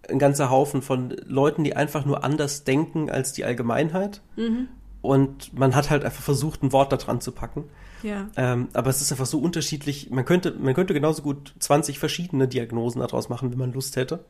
[0.10, 4.22] ein ganzer Haufen von Leuten, die einfach nur anders denken als die Allgemeinheit.
[4.36, 4.68] Mhm.
[5.06, 7.66] Und man hat halt einfach versucht, ein Wort da dran zu packen.
[8.04, 8.30] Ja.
[8.36, 10.10] Ähm, aber es ist einfach so unterschiedlich.
[10.12, 14.26] Man könnte, man könnte genauso gut 20 verschiedene Diagnosen daraus machen, wenn man Lust hätte.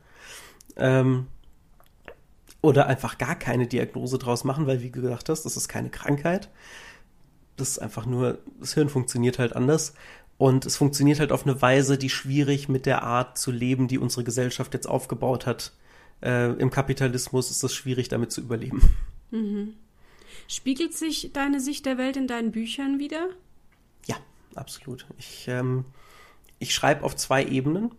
[0.76, 1.26] Ähm,
[2.62, 5.90] oder einfach gar keine Diagnose draus machen, weil, wie du gesagt hast, das ist keine
[5.90, 6.50] Krankheit.
[7.56, 9.94] Das ist einfach nur, das Hirn funktioniert halt anders.
[10.38, 13.98] Und es funktioniert halt auf eine Weise, die schwierig mit der Art zu leben, die
[13.98, 15.72] unsere Gesellschaft jetzt aufgebaut hat.
[16.22, 18.82] Äh, Im Kapitalismus ist es schwierig, damit zu überleben.
[19.30, 19.74] Mhm.
[20.48, 23.28] Spiegelt sich deine Sicht der Welt in deinen Büchern wieder?
[24.06, 24.16] Ja,
[24.54, 25.06] absolut.
[25.18, 25.84] Ich, ähm,
[26.58, 27.92] ich schreibe auf zwei Ebenen.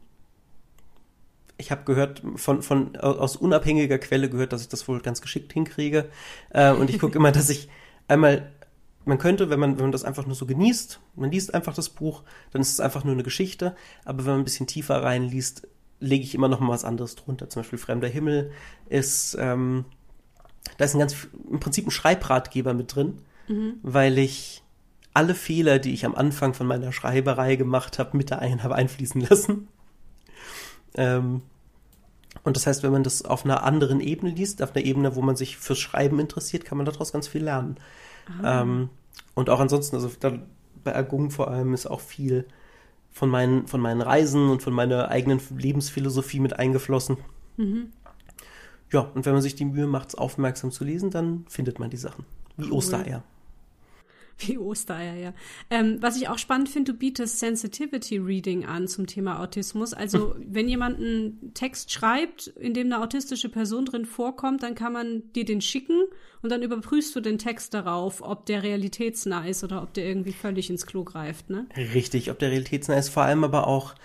[1.57, 5.53] Ich habe gehört, von, von aus unabhängiger Quelle gehört, dass ich das wohl ganz geschickt
[5.53, 6.09] hinkriege.
[6.49, 7.69] Äh, und ich gucke immer, dass ich
[8.07, 8.51] einmal,
[9.05, 11.89] man könnte, wenn man, wenn man das einfach nur so genießt, man liest einfach das
[11.89, 13.75] Buch, dann ist es einfach nur eine Geschichte.
[14.05, 15.67] Aber wenn man ein bisschen tiefer reinliest,
[15.99, 17.49] lege ich immer noch mal was anderes drunter.
[17.49, 18.51] Zum Beispiel Fremder Himmel
[18.87, 19.85] ist, ähm,
[20.77, 21.15] da ist ein ganz,
[21.49, 23.75] im Prinzip ein Schreibratgeber mit drin, mhm.
[23.81, 24.63] weil ich
[25.13, 28.75] alle Fehler, die ich am Anfang von meiner Schreiberei gemacht habe, mit da ein habe
[28.75, 29.67] einfließen lassen.
[30.95, 31.41] Ähm,
[32.43, 35.21] Und das heißt, wenn man das auf einer anderen Ebene liest, auf einer Ebene, wo
[35.21, 37.77] man sich fürs Schreiben interessiert, kann man daraus ganz viel lernen.
[38.43, 38.89] Ähm,
[39.33, 40.33] und auch ansonsten, also da,
[40.83, 42.45] bei Agung vor allem ist auch viel
[43.11, 47.17] von meinen, von meinen Reisen und von meiner eigenen Lebensphilosophie mit eingeflossen.
[47.57, 47.91] Mhm.
[48.91, 51.89] Ja, und wenn man sich die Mühe macht, es aufmerksam zu lesen, dann findet man
[51.89, 52.25] die Sachen.
[52.55, 52.73] Wie Cool.
[52.73, 53.23] Ostereier.
[54.39, 55.33] Wie Ostereier, ja.
[55.71, 59.93] Ähm, was ich auch spannend finde, du bietest Sensitivity Reading an zum Thema Autismus.
[59.93, 64.93] Also, wenn jemand einen Text schreibt, in dem eine autistische Person drin vorkommt, dann kann
[64.93, 66.03] man dir den schicken
[66.43, 70.33] und dann überprüfst du den Text darauf, ob der realitätsnah ist oder ob der irgendwie
[70.33, 71.65] völlig ins Klo greift, ne?
[71.75, 73.95] Richtig, ob der realitätsnah ist, vor allem aber auch,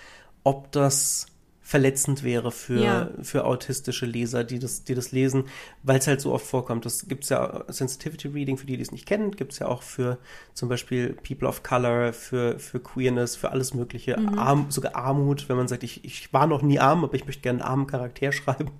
[0.45, 1.27] ob das
[1.73, 3.11] verletzend wäre für, Ja.
[3.23, 5.45] für autistische Leser, die das, die das lesen,
[5.83, 6.85] weil es halt so oft vorkommt.
[6.85, 10.19] Das gibt's ja Sensitivity Reading, für die, die es nicht kennen, gibt's ja auch für
[10.53, 15.57] zum Beispiel People of Color, für, für Queerness, für alles Mögliche, Arm, sogar Armut, wenn
[15.57, 18.33] man sagt, ich, ich war noch nie arm, aber ich möchte gerne einen armen Charakter
[18.39, 18.71] schreiben,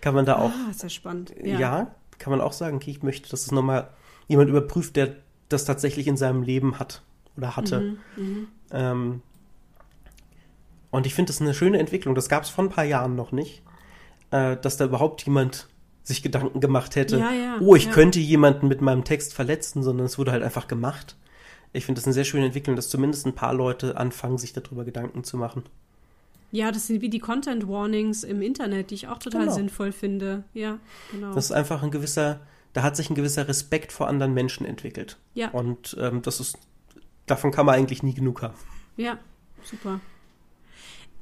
[0.00, 1.34] kann man da auch Ah, sehr spannend.
[1.44, 1.94] ja.
[2.18, 3.90] kann man auch sagen, okay, ich möchte, dass es nochmal
[4.28, 5.16] jemand überprüft, der
[5.50, 7.02] das tatsächlich in seinem Leben hat
[7.36, 7.96] oder hatte.
[8.16, 9.20] Mhm, Ähm,
[10.90, 12.14] und ich finde das eine schöne Entwicklung.
[12.14, 13.62] Das gab es vor ein paar Jahren noch nicht,
[14.30, 15.68] äh, dass da überhaupt jemand
[16.02, 17.92] sich Gedanken gemacht hätte, Ja, ja, oh, ich ja.
[17.92, 21.16] könnte jemanden mit meinem Text verletzen, sondern es wurde halt einfach gemacht.
[21.72, 24.84] Ich finde das eine sehr schöne Entwicklung, dass zumindest ein paar Leute anfangen, sich darüber
[24.84, 25.62] Gedanken zu machen.
[26.52, 29.54] Ja, das sind wie die Content Warnings im Internet, die ich auch total Genau.
[29.54, 30.42] sinnvoll finde.
[30.52, 30.78] Ja,
[31.12, 31.32] genau.
[31.32, 32.40] Das ist einfach ein gewisser,
[32.72, 35.16] da hat sich ein gewisser Respekt vor anderen Menschen entwickelt.
[35.34, 35.50] Ja.
[35.50, 36.58] Und ähm, das ist,
[37.26, 38.54] davon kann man eigentlich nie genug haben.
[38.96, 39.18] Ja,
[39.62, 40.00] super.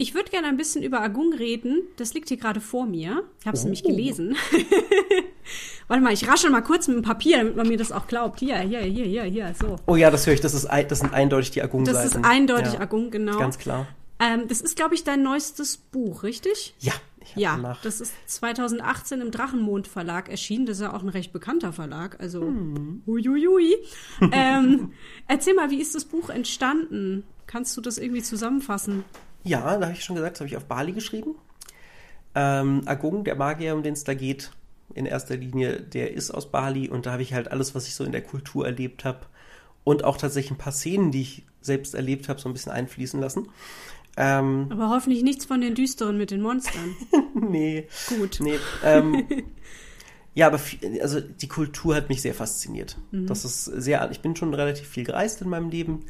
[0.00, 1.82] Ich würde gerne ein bisschen über Agung reden.
[1.96, 3.24] Das liegt hier gerade vor mir.
[3.40, 3.66] Ich habe es Oh.
[3.66, 4.36] nämlich gelesen.
[5.88, 8.40] Warte mal, ich raschel mal kurz mit dem Papier, damit man mir das auch glaubt.
[8.40, 9.76] Hier, hier, hier, hier, hier, so.
[9.86, 11.96] Oh ja, das höre ich, das, ist, das sind eindeutig die Agung-Seiten.
[11.96, 13.38] Das ist eindeutig ja, Agung, genau.
[13.38, 13.86] Ganz klar.
[14.20, 16.74] Ähm, das ist, glaube ich, dein neuestes Buch, richtig?
[16.80, 17.80] Ja, ich Ja, danach.
[17.82, 20.66] das ist 2018 im Drachenmond Verlag erschienen.
[20.66, 22.20] Das ist ja auch ein recht bekannter Verlag.
[22.20, 23.02] Also, Hm.
[23.06, 23.74] uiuiui.
[24.32, 24.92] ähm,
[25.26, 27.24] erzähl mal, wie ist das Buch entstanden?
[27.46, 29.04] Kannst du das irgendwie zusammenfassen?
[29.48, 31.34] Ja, da habe ich schon gesagt, das habe ich auf Bali geschrieben.
[32.34, 34.50] Ähm, Agung, der Magier, um den es da geht,
[34.94, 37.94] in erster Linie, der ist aus Bali und da habe ich halt alles, was ich
[37.94, 39.20] so in der Kultur erlebt habe
[39.84, 43.20] und auch tatsächlich ein paar Szenen, die ich selbst erlebt habe, so ein bisschen einfließen
[43.20, 43.48] lassen.
[44.18, 46.94] Ähm, Aber hoffentlich nichts von den Düsteren mit den Monstern.
[47.34, 48.38] nee, Gut.
[48.40, 48.58] nee.
[48.84, 49.26] Ähm,
[50.34, 52.98] ja, aber viel, also die Kultur hat mich sehr fasziniert.
[53.12, 56.04] Das ist sehr, ich bin schon relativ viel gereist in meinem Leben.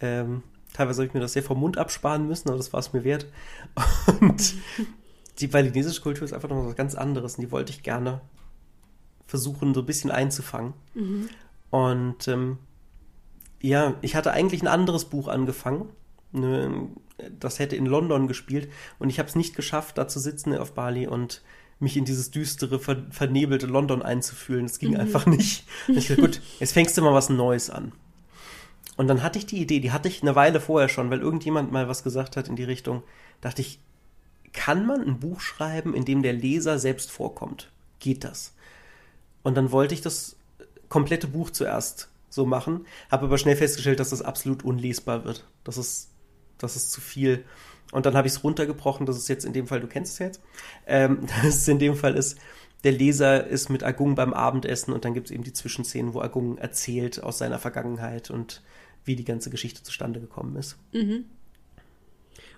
[0.00, 0.42] Ähm,
[0.78, 3.02] teilweise habe ich mir das sehr vom Mund absparen müssen, aber das war es mir
[3.02, 3.26] wert.
[4.20, 4.54] Und
[5.40, 8.20] die balinesische Kultur ist einfach noch was ganz anderes und die wollte ich gerne
[9.26, 10.72] versuchen, so ein bisschen einzufangen.
[11.70, 12.58] Und ähm,
[13.60, 15.88] ja, ich hatte eigentlich ein anderes Buch angefangen.
[16.32, 16.88] Ne,
[17.38, 20.72] Das hätte in London gespielt und ich habe es nicht geschafft, da zu sitzen auf
[20.74, 21.42] Bali und
[21.80, 24.66] mich in dieses düstere, ver vernebelte London einzufühlen.
[24.66, 25.66] Das ging einfach nicht.
[25.86, 27.92] Und ich dachte, gut, jetzt fängst du mal was Neues an.
[28.98, 31.70] Und dann hatte ich die Idee, die hatte ich eine Weile vorher schon, weil irgendjemand
[31.70, 33.04] mal was gesagt hat in die Richtung.
[33.40, 33.78] Dachte ich,
[34.52, 37.70] kann man ein Buch schreiben, in dem der Leser selbst vorkommt?
[38.00, 38.56] Geht das?
[39.44, 40.34] Und dann wollte ich das
[40.88, 45.46] komplette Buch zuerst so machen, habe aber schnell festgestellt, dass das absolut unlesbar wird.
[45.62, 46.10] Das ist,
[46.58, 47.44] das ist zu viel.
[47.92, 50.18] Und dann habe ich es runtergebrochen, dass es jetzt in dem Fall, du kennst es
[50.18, 50.40] jetzt,
[50.88, 52.36] ähm, dass es in dem Fall ist,
[52.82, 56.20] der Leser ist mit Agung beim Abendessen und dann gibt es eben die Zwischenszenen, wo
[56.20, 58.60] Agung erzählt aus seiner Vergangenheit und
[59.08, 60.76] wie die ganze Geschichte zustande gekommen ist.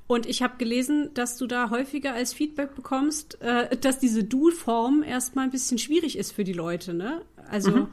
[0.07, 5.03] Und ich habe gelesen, dass du da häufiger als Feedback bekommst, äh, dass diese Du-Form
[5.05, 7.23] erstmal ein bisschen schwierig ist für die Leute, ne?
[7.49, 7.87] Also, Mhm.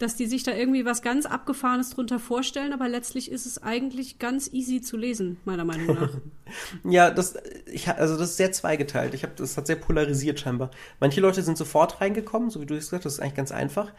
[0.00, 4.18] dass die sich da irgendwie was ganz Abgefahrenes drunter vorstellen, aber letztlich ist es eigentlich
[4.18, 6.10] ganz easy zu lesen, meiner Meinung nach.
[6.84, 7.36] Ja, das,
[7.72, 9.14] ich, also das ist sehr zweigeteilt.
[9.14, 10.70] Ich habe, das hat sehr polarisiert scheinbar.
[11.00, 13.52] Manche Leute sind sofort reingekommen, so wie du es gesagt hast, das ist eigentlich ganz
[13.52, 13.92] einfach.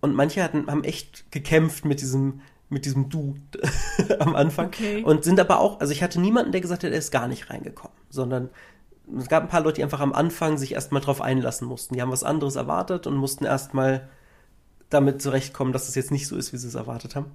[0.00, 3.36] Und manche hatten, haben echt gekämpft mit diesem, mit diesem Du
[4.18, 4.66] am Anfang.
[4.66, 5.02] Okay.
[5.02, 7.50] Und sind aber auch, also ich hatte niemanden, der gesagt hat, er ist gar nicht
[7.50, 8.50] reingekommen, sondern
[9.16, 11.94] es gab ein paar Leute, die einfach am Anfang sich erstmal drauf einlassen mussten.
[11.94, 14.08] Die haben was anderes erwartet und mussten erstmal
[14.90, 17.30] damit zurechtkommen, dass es jetzt nicht so ist, wie sie es erwartet haben.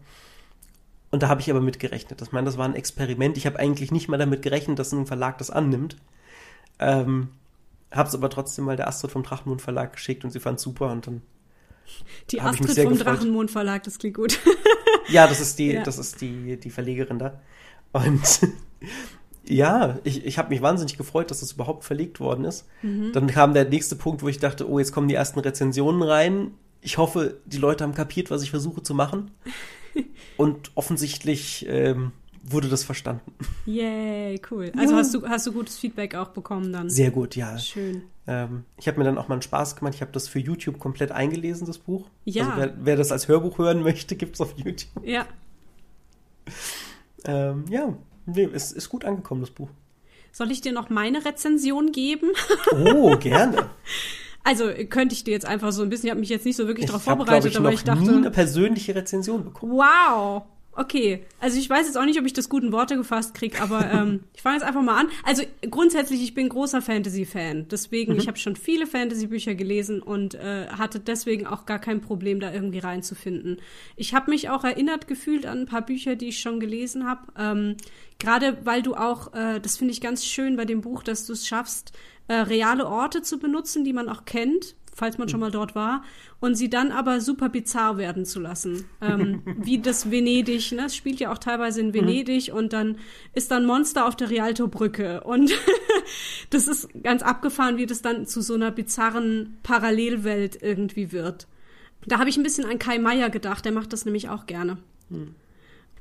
[1.12, 2.22] Und da habe ich aber mit gerechnet.
[2.22, 3.38] Ich meine, das war ein Experiment.
[3.38, 5.98] Ich habe eigentlich nicht mal damit gerechnet, dass ein Verlag das annimmt.
[6.80, 7.30] Ähm,
[7.92, 10.92] habe es aber trotzdem mal der Astrid vom Drachenmond Verlag geschickt und sie fand super
[10.92, 11.22] und dann
[12.30, 12.98] Die Astrid vom.
[12.98, 14.40] Drachenmond Verlag, das klingt gut.
[15.10, 15.84] Ja, das ist die, Ja.
[15.84, 17.40] das ist die, die Verlegerin da.
[17.92, 18.22] Und
[19.46, 22.68] ja, ich, ich habe mich wahnsinnig gefreut, dass das überhaupt verlegt worden ist.
[22.82, 23.12] Mhm.
[23.14, 26.52] Dann kam der nächste Punkt, wo ich dachte, oh, jetzt kommen die ersten Rezensionen rein.
[26.82, 29.32] Ich hoffe, die Leute haben kapiert, was ich versuche zu machen.
[30.38, 32.12] Und offensichtlich ähm,
[32.44, 33.34] wurde das verstanden.
[33.66, 34.72] Yay, cool.
[34.78, 35.00] Also ja.
[35.00, 36.90] hast du hast du gutes Feedback auch bekommen dann?
[36.90, 37.58] Sehr gut, ja.
[37.58, 38.04] Schön.
[38.28, 39.96] Ähm, ich habe mir dann auch mal einen Spaß gemacht.
[39.96, 42.10] Ich habe das für YouTube komplett eingelesen, das Buch.
[42.26, 42.46] Ja.
[42.46, 45.06] Also wer, wer das als Hörbuch hören möchte, gibt es auf YouTube.
[45.06, 45.26] Ja.
[47.26, 47.94] ähm, ja,
[48.26, 49.70] nee, es ist gut angekommen, das Buch.
[50.32, 52.32] Soll ich dir noch meine Rezension geben?
[52.72, 53.70] Oh, gerne.
[54.44, 56.68] Also könnte ich dir jetzt einfach so ein bisschen, ich habe mich jetzt nicht so
[56.68, 58.10] wirklich darauf vorbereitet, ich, aber ich dachte.
[58.10, 59.74] nie eine persönliche Rezension bekommen.
[59.74, 60.44] Wow.
[60.74, 63.62] Okay, also ich weiß jetzt auch nicht, ob ich das gut in Worte gefasst kriege,
[63.62, 65.10] aber ähm, ich fange jetzt einfach mal an.
[65.24, 67.68] Also grundsätzlich, ich bin großer Fantasy-Fan.
[67.68, 68.20] Deswegen, mhm.
[68.20, 72.54] ich habe schon viele Fantasy-Bücher gelesen und äh, hatte deswegen auch gar kein Problem, da
[72.54, 73.60] irgendwie reinzufinden.
[73.98, 77.22] Ich habe mich auch erinnert gefühlt an ein paar Bücher, die ich schon gelesen habe.
[77.38, 77.76] Ähm,
[78.18, 81.34] Gerade weil du auch, äh, das finde ich ganz schön bei dem Buch, dass du
[81.34, 81.92] es schaffst,
[82.28, 86.04] äh, reale Orte zu benutzen, die man auch kennt falls man schon mal dort war,
[86.40, 88.86] und sie dann aber super bizarr werden zu lassen.
[89.02, 90.86] Ähm, wie das Venedig, ne?
[90.86, 91.94] Es spielt ja auch teilweise in mhm.
[91.94, 92.58] Venedig mhm.
[92.58, 92.98] und dann
[93.34, 95.22] ist dann Monster auf der Rialto-Brücke.
[95.24, 95.52] Und
[96.50, 101.48] das ist ganz abgefahren, wie das dann zu so einer bizarren Parallelwelt irgendwie wird.
[102.06, 104.78] Da habe ich ein bisschen an Kai Meier gedacht, der macht das nämlich auch gerne.
[105.10, 105.36] Mhm.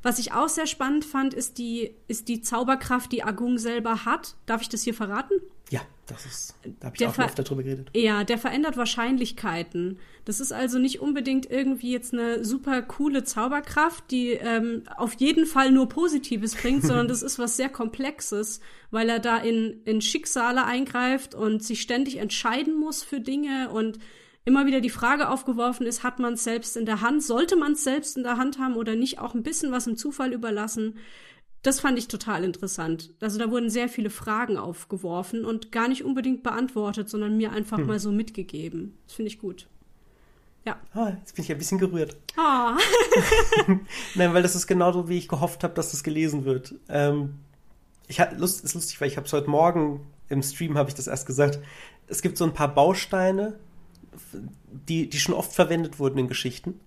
[0.03, 4.37] Was ich auch sehr spannend fand, ist die, ist die Zauberkraft, die Agung selber hat.
[4.47, 5.35] Darf ich das hier verraten?
[5.71, 7.91] Ja, das ist, da habe ich auch oft darüber geredet.
[7.95, 9.99] Ja, der verändert Wahrscheinlichkeiten.
[10.25, 15.47] Das ist also nicht unbedingt irgendwie jetzt eine super coole Zauberkraft, die ähm, auf jeden
[15.47, 18.61] Fall nur Positives bringt, sondern das ist was sehr Komplexes,
[18.91, 24.01] weil er da in, in Schicksale eingreift und sich ständig entscheiden muss für Dinge und
[24.45, 27.23] immer wieder die Frage aufgeworfen ist, hat man es selbst in der Hand?
[27.23, 29.97] Sollte man es selbst in der Hand haben oder nicht auch ein bisschen was im
[29.97, 30.99] Zufall überlassen?
[31.63, 33.13] Das fand ich total interessant.
[33.21, 37.79] Also da wurden sehr viele Fragen aufgeworfen und gar nicht unbedingt beantwortet, sondern mir einfach
[37.79, 37.87] hm.
[37.87, 38.97] mal so mitgegeben.
[39.07, 39.69] Das finde ich gut.
[40.65, 40.79] Ja.
[40.95, 42.17] Ah, jetzt bin ich ein bisschen gerührt.
[42.37, 42.79] Ah.
[44.15, 46.75] Nein, weil das ist genau so, wie ich gehofft habe, dass das gelesen wird.
[46.89, 47.35] Ähm,
[48.09, 50.95] ich hatte Lust, ist lustig, weil ich habe es heute Morgen im Stream habe ich
[50.95, 51.61] das erst gesagt.
[52.07, 53.59] Es gibt so ein paar Bausteine,
[54.89, 56.81] die, die schon oft verwendet wurden in Geschichten.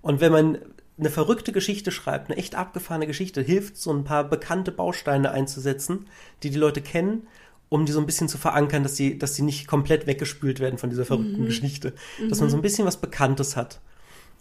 [0.00, 0.58] Und wenn man
[0.98, 6.06] eine verrückte Geschichte schreibt, eine echt abgefahrene Geschichte, hilft so ein paar bekannte Bausteine einzusetzen,
[6.42, 7.26] die die Leute kennen,
[7.68, 10.78] um die so ein bisschen zu verankern, dass sie, dass sie nicht komplett weggespült werden
[10.78, 11.46] von dieser verrückten mhm.
[11.46, 11.94] Geschichte.
[12.28, 12.44] Dass mhm.
[12.44, 13.80] man so ein bisschen was Bekanntes hat.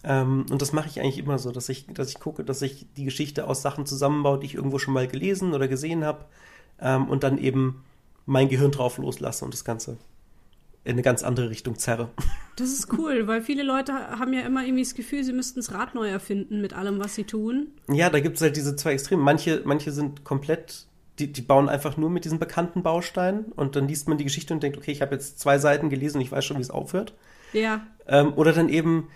[0.04, 2.88] Ähm, und das mache ich eigentlich immer so, dass ich, dass ich gucke, dass ich
[2.98, 6.26] die Geschichte aus Sachen zusammenbaue, die ich irgendwo schon mal gelesen oder gesehen habe,
[6.80, 7.84] ähm, und dann eben
[8.26, 9.98] mein Gehirn drauf loslasse und das Ganze
[10.84, 12.10] in eine ganz andere Richtung zerre.
[12.56, 15.74] Das ist cool, weil viele Leute haben ja immer irgendwie das Gefühl, sie müssten das
[15.74, 17.68] Rad neu erfinden mit allem, was sie tun.
[17.88, 19.22] Ja, da gibt es halt diese zwei Extreme.
[19.22, 20.88] Manche, manche sind komplett,
[21.20, 24.54] die, die bauen einfach nur mit diesen bekannten Bausteinen und dann liest man die Geschichte
[24.54, 26.72] und denkt, okay, ich habe jetzt zwei Seiten gelesen und ich weiß schon, wie es
[26.72, 27.14] aufhört.
[27.54, 27.86] Ja.
[28.08, 29.08] Ähm, oder dann eben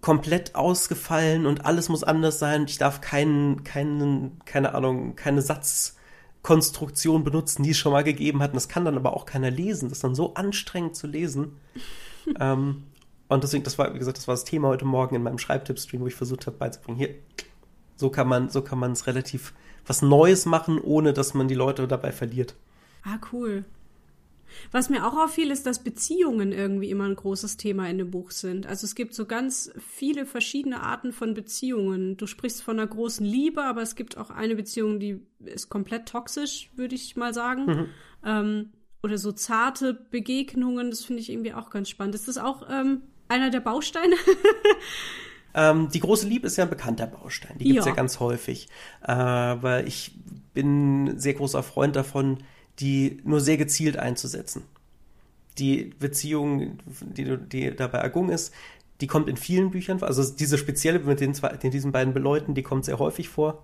[0.00, 2.64] komplett ausgefallen und alles muss anders sein.
[2.68, 5.95] Ich darf keinen, keinen, keine Ahnung, keine Satz
[6.46, 8.50] Konstruktion benutzen, die es schon mal gegeben hat.
[8.50, 9.88] Und das kann dann aber auch keiner lesen.
[9.88, 11.56] Das ist dann so anstrengend zu lesen.
[12.40, 12.84] ähm,
[13.26, 16.02] und deswegen, das war, wie gesagt, das war das Thema heute Morgen in meinem Schreibtipp-Stream,
[16.02, 16.98] wo ich versucht habe beizubringen.
[16.98, 17.16] Hier,
[17.96, 19.54] so kann man, so kann man es relativ
[19.88, 22.54] was Neues machen, ohne dass man die Leute dabei verliert.
[23.02, 23.64] Ah, cool.
[24.70, 28.30] Was mir auch auffiel, ist, dass Beziehungen irgendwie immer ein großes Thema in dem Buch
[28.30, 28.66] sind.
[28.66, 32.16] Also es gibt so ganz viele verschiedene Arten von Beziehungen.
[32.16, 36.06] Du sprichst von einer großen Liebe, aber es gibt auch eine Beziehung, die ist komplett
[36.06, 37.66] toxisch, würde ich mal sagen.
[37.66, 37.88] Mhm.
[38.24, 42.14] Ähm, oder so zarte Begegnungen, das finde ich irgendwie auch ganz spannend.
[42.14, 44.16] Ist das auch ähm, einer der Bausteine?
[45.56, 47.56] Ähm, die große Liebe ist ja ein bekannter Baustein.
[47.56, 47.92] Die gibt es ja.
[47.92, 47.96] ja.
[47.96, 48.68] ganz häufig.
[49.02, 50.12] Äh, aber ich
[50.52, 52.38] bin sehr großer Freund davon,
[52.78, 54.64] die nur sehr gezielt einzusetzen.
[55.58, 58.52] Die Beziehung, die, die da bei Agung ist,
[59.00, 60.08] die kommt in vielen Büchern vor.
[60.08, 63.62] Also diese spezielle mit den zwei, den, diesen beiden Beleuten, die kommt sehr häufig vor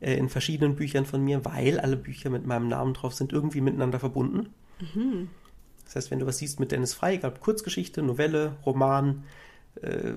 [0.00, 3.60] äh, in verschiedenen Büchern von mir, weil alle Bücher mit meinem Namen drauf sind irgendwie
[3.60, 4.50] miteinander verbunden.
[4.80, 5.28] Mhm.
[5.84, 9.24] Das heißt, wenn du was siehst mit Dennis Frey, egal Kurzgeschichte, Novelle, Roman,
[9.80, 10.14] äh,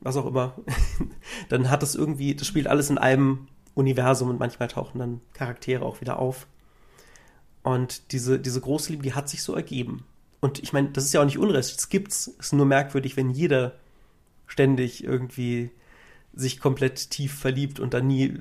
[0.00, 0.54] was auch immer,
[1.48, 5.84] dann hat das irgendwie, das spielt alles in einem Universum und manchmal tauchen dann Charaktere
[5.84, 6.46] auch wieder auf.
[7.66, 10.04] Und diese, diese große Liebe, die hat sich so ergeben.
[10.38, 12.30] Und ich meine, das ist ja auch nicht Unrecht, das gibt's.
[12.38, 13.72] Es ist nur merkwürdig, wenn jeder
[14.46, 15.72] ständig irgendwie
[16.32, 18.38] sich komplett tief verliebt und dann nie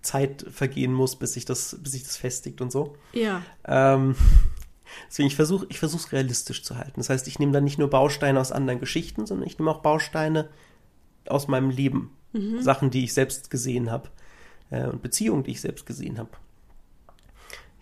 [0.00, 2.96] Zeit vergehen muss, bis sich das, bis sich das festigt und so.
[3.12, 3.42] Ja.
[3.66, 4.16] Ähm,
[5.10, 6.94] deswegen, ich versuche ich versuche es realistisch zu halten.
[6.96, 9.82] Das heißt, ich nehme dann nicht nur Bausteine aus anderen Geschichten, sondern ich nehme auch
[9.82, 10.48] Bausteine
[11.28, 12.16] aus meinem Leben.
[12.32, 12.62] Mhm.
[12.62, 14.08] Sachen, die ich selbst gesehen habe.
[14.70, 16.30] Äh, und Beziehungen, die ich selbst gesehen habe.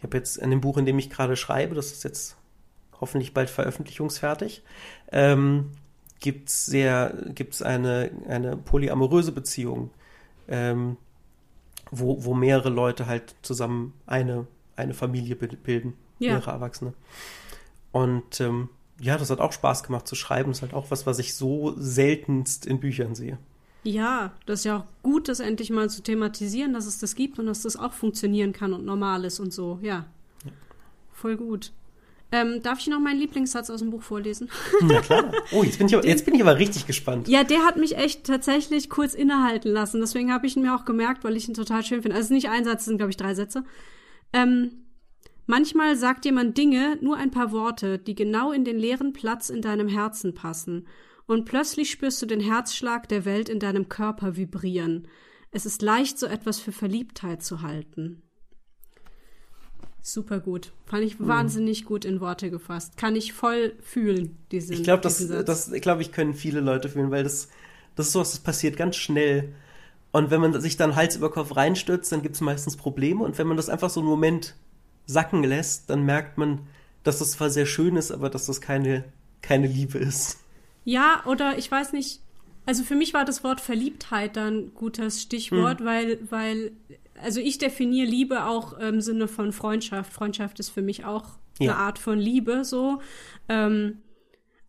[0.05, 2.37] Ich habe jetzt in dem Buch, in dem ich gerade schreibe, das ist jetzt
[3.01, 4.63] hoffentlich bald veröffentlichungsfertig,
[5.11, 5.71] ähm,
[6.21, 9.91] gibt es sehr, gibt's eine, eine polyamoröse Beziehung,
[10.47, 10.99] ähm,
[11.91, 14.47] wo, wo mehrere Leute halt zusammen eine,
[14.77, 16.33] eine Familie bilden, ja.
[16.33, 16.93] mehrere Erwachsene.
[17.91, 18.69] Und ähm,
[19.01, 20.51] ja, das hat auch Spaß gemacht zu schreiben.
[20.51, 23.39] Das ist halt auch was, was ich so seltenst in Büchern sehe.
[23.85, 27.39] Ja, das ist ja auch gut, das endlich mal zu thematisieren, dass es das gibt
[27.39, 29.79] und dass das auch funktionieren kann und normal ist und so.
[29.83, 30.07] Ja.
[30.45, 30.53] ja.
[31.13, 31.71] Voll gut.
[32.33, 34.49] Ähm, darf ich noch meinen Lieblingssatz aus dem Buch vorlesen?
[34.83, 35.31] Na klar.
[35.53, 37.29] Oh, jetzt bin ich aber, jetzt bin ich aber richtig gespannt.
[37.29, 40.01] Ja, der hat mich echt tatsächlich kurz innehalten lassen.
[40.01, 42.17] Deswegen habe ich ihn mir auch gemerkt, weil ich ihn total schön finde.
[42.17, 43.63] Also nicht ein Satz, es sind, glaube ich, drei Sätze.
[44.33, 44.73] Ähm,
[45.47, 49.63] manchmal sagt jemand Dinge, nur ein paar Worte, die genau in den leeren Platz in
[49.63, 50.89] deinem Herzen passen.
[51.27, 55.09] Und plötzlich spürst du den Herzschlag der Welt in deinem Körper vibrieren.
[55.51, 58.23] Es ist leicht, so etwas für Verliebtheit zu halten.
[60.03, 60.73] Super gut.
[60.85, 61.29] Fand ich mhm.
[61.29, 62.99] wahnsinnig gut in Worte gefasst.
[62.99, 67.11] Kann ich voll fühlen, diesen Ich glaube, das, das glaube ich, können viele Leute fühlen,
[67.11, 67.49] weil das,
[67.97, 69.55] das ist sowas, das passiert ganz schnell.
[70.13, 73.25] Und wenn man sich dann Hals über Kopf reinstürzt, dann gibt es meistens Probleme.
[73.25, 74.57] Und wenn man das einfach so einen Moment
[75.07, 76.67] sacken lässt, dann merkt man,
[77.03, 79.05] dass das zwar sehr schön ist, aber dass das keine,
[79.41, 80.44] keine Liebe ist.
[80.85, 82.21] Ja, oder ich weiß nicht,
[82.67, 85.87] also für mich war das Wort Verliebtheit dann ein gutes Stichwort, hm.
[85.87, 86.73] weil, weil
[87.23, 90.13] also ich definiere Liebe auch im Sinne von Freundschaft.
[90.13, 91.25] Freundschaft ist für mich auch
[91.59, 91.73] ja.
[91.73, 93.01] eine Art von Liebe, so.
[93.49, 93.99] Ähm,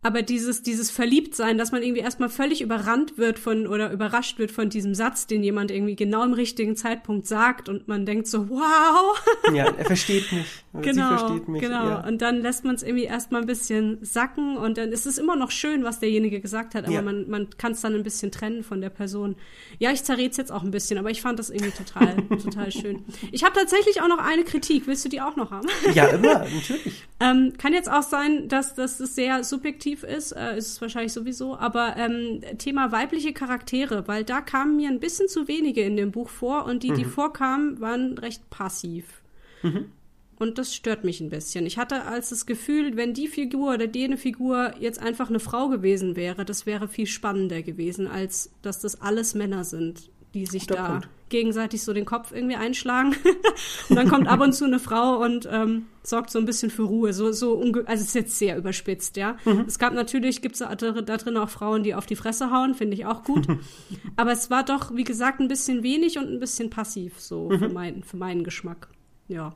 [0.06, 4.52] aber dieses, dieses Verliebtsein, dass man irgendwie erstmal völlig überrannt wird von oder überrascht wird
[4.52, 8.48] von diesem Satz, den jemand irgendwie genau im richtigen Zeitpunkt sagt und man denkt so,
[8.52, 9.20] wow.
[9.52, 10.46] Ja, er versteht mich.
[10.82, 11.62] Genau, Sie versteht mich.
[11.62, 11.88] Genau.
[11.88, 12.06] Ja.
[12.06, 15.38] Und dann lässt man es irgendwie erstmal ein bisschen sacken und dann ist es immer
[15.38, 17.02] noch schön, was derjenige gesagt hat, aber ja.
[17.02, 19.38] man, man kann es dann ein bisschen trennen von der Person.
[19.80, 22.74] Ja, ich zerrät es jetzt auch ein bisschen, aber ich fand das irgendwie total, total
[22.74, 23.06] schön.
[23.32, 24.86] Ich habe tatsächlich auch noch eine Kritik.
[24.86, 25.70] Willst du die auch noch haben?
[25.94, 27.06] Ja, immer, natürlich.
[27.22, 30.82] ähm, kann jetzt auch sein, dass, dass es sehr subjektiv positiv ist, äh, ist es
[30.82, 35.82] wahrscheinlich sowieso, aber ähm, Thema weibliche Charaktere, weil da kamen mir ein bisschen zu wenige
[35.82, 36.96] in dem Buch vor und die, mhm.
[36.96, 39.22] die vorkamen, waren recht passiv.
[39.64, 39.92] Mhm.
[40.38, 41.66] Und das stört mich ein bisschen.
[41.66, 45.70] Ich hatte als das Gefühl, wenn die Figur oder die Figur jetzt einfach eine Frau
[45.70, 50.68] gewesen wäre, das wäre viel spannender gewesen, als dass das alles Männer sind die sich
[50.68, 51.10] Guter da Punkt.
[51.30, 53.16] gegenseitig so den Kopf irgendwie einschlagen.
[53.90, 56.84] und dann kommt ab und zu eine Frau und ähm, sorgt so ein bisschen für
[56.84, 57.14] Ruhe.
[57.14, 59.38] So, so also es ist jetzt sehr überspitzt, ja.
[59.46, 59.64] Mhm.
[59.66, 62.76] Es gab natürlich, gibt es da, da drin auch Frauen, die auf die Fresse hauen,
[62.76, 63.48] finde ich auch gut.
[64.18, 67.60] Aber es war doch, wie gesagt, ein bisschen wenig und ein bisschen passiv, so mhm.
[67.60, 68.90] für, mein, für meinen Geschmack.
[69.30, 69.56] Ja.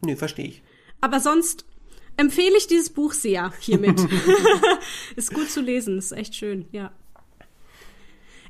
[0.00, 0.62] Nee, verstehe ich.
[1.02, 1.66] Aber sonst
[2.16, 4.00] empfehle ich dieses Buch sehr hiermit.
[5.16, 6.92] ist gut zu lesen, ist echt schön, ja.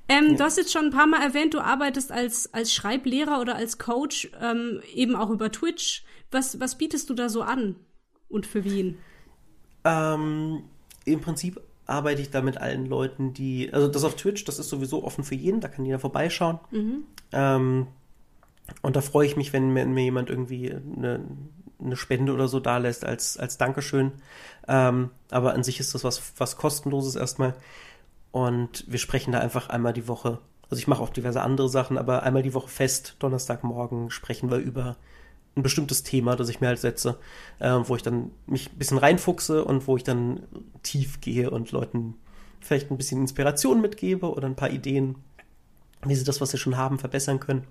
[0.09, 0.37] Ähm, ja.
[0.37, 3.79] Du hast jetzt schon ein paar Mal erwähnt, du arbeitest als, als Schreiblehrer oder als
[3.79, 6.05] Coach, ähm, eben auch über Twitch.
[6.31, 7.77] Was, was bietest du da so an
[8.29, 8.99] und für wen?
[9.85, 10.65] Ähm,
[11.05, 14.69] Im Prinzip arbeite ich da mit allen Leuten, die, also das auf Twitch, das ist
[14.69, 16.59] sowieso offen für jeden, da kann jeder vorbeischauen.
[16.71, 17.05] Mhm.
[17.33, 17.87] Ähm,
[18.83, 21.25] und da freue ich mich, wenn mir, mir jemand irgendwie eine,
[21.81, 24.13] eine, Spende oder so da lässt als, als Dankeschön.
[24.67, 27.55] Ähm, aber an sich ist das was, was kostenloses erstmal.
[28.37, 30.41] Und wir sprechen da einfach einmal die Woche.
[30.69, 34.59] Also ich mache auch diverse andere Sachen, aber einmal die Woche fest, Donnerstagmorgen, sprechen wir
[34.59, 34.99] über
[35.57, 37.19] ein bestimmtes Thema, das ich mir halt setze,
[37.61, 40.43] äh, wo ich dann mich ein bisschen reinfuchse und wo ich dann
[40.83, 42.13] tief gehe und Leuten
[42.61, 45.15] vielleicht ein bisschen Inspiration mitgebe oder ein paar Ideen,
[46.05, 47.65] wie sie das, was sie schon haben, verbessern können.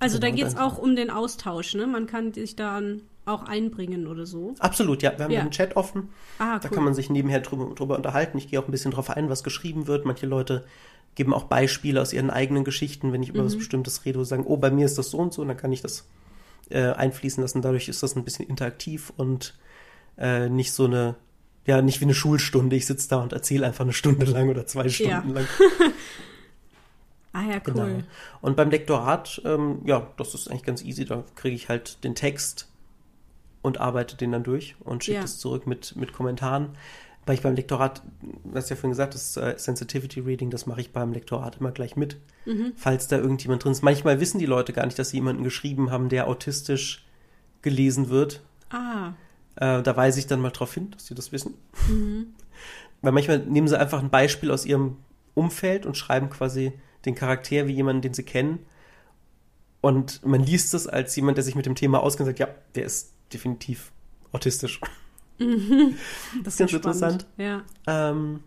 [0.00, 1.86] Also genau, da geht es auch um den Austausch, ne?
[1.86, 4.54] Man kann sich dann auch einbringen oder so.
[4.58, 5.16] Absolut, ja.
[5.16, 5.40] Wir haben ja.
[5.40, 6.08] einen Chat offen.
[6.38, 6.60] Ah, cool.
[6.62, 8.38] Da kann man sich nebenher drüber, drüber unterhalten.
[8.38, 10.04] Ich gehe auch ein bisschen drauf ein, was geschrieben wird.
[10.04, 10.64] Manche Leute
[11.14, 13.46] geben auch Beispiele aus ihren eigenen Geschichten, wenn ich über mhm.
[13.46, 15.56] was Bestimmtes rede, und sagen, oh, bei mir ist das so und so, und dann
[15.56, 16.06] kann ich das
[16.70, 17.60] äh, einfließen lassen.
[17.62, 19.54] Dadurch ist das ein bisschen interaktiv und
[20.16, 21.16] äh, nicht so eine,
[21.66, 22.76] ja, nicht wie eine Schulstunde.
[22.76, 25.34] Ich sitze da und erzähle einfach eine Stunde lang oder zwei Stunden ja.
[25.34, 25.46] lang.
[27.32, 27.74] ah ja, cool.
[27.74, 28.02] Genau.
[28.40, 31.04] Und beim Lektorat, ähm, ja, das ist eigentlich ganz easy.
[31.04, 32.68] Da kriege ich halt den Text
[33.62, 35.22] und arbeite den dann durch und schicke ja.
[35.22, 36.70] das zurück mit, mit Kommentaren.
[37.26, 40.80] Weil ich beim Lektorat, du hast ja vorhin gesagt, das äh, Sensitivity Reading, das mache
[40.80, 42.72] ich beim Lektorat immer gleich mit, mhm.
[42.74, 43.82] falls da irgendjemand drin ist.
[43.82, 47.06] Manchmal wissen die Leute gar nicht, dass sie jemanden geschrieben haben, der autistisch
[47.60, 48.40] gelesen wird.
[48.70, 49.12] Ah.
[49.56, 51.54] Äh, da weise ich dann mal drauf hin, dass sie das wissen.
[51.88, 52.28] Mhm.
[53.02, 54.96] Weil manchmal nehmen sie einfach ein Beispiel aus ihrem
[55.34, 56.72] Umfeld und schreiben quasi
[57.04, 58.60] den Charakter wie jemanden, den sie kennen.
[59.80, 62.84] Und man liest es als jemand, der sich mit dem Thema auskennt, sagt, ja, der
[62.84, 63.92] ist definitiv
[64.32, 64.80] autistisch.
[65.38, 65.94] Mhm.
[66.44, 67.26] Das ist ganz interessant.
[67.36, 67.62] Ja.
[67.86, 68.40] Ähm,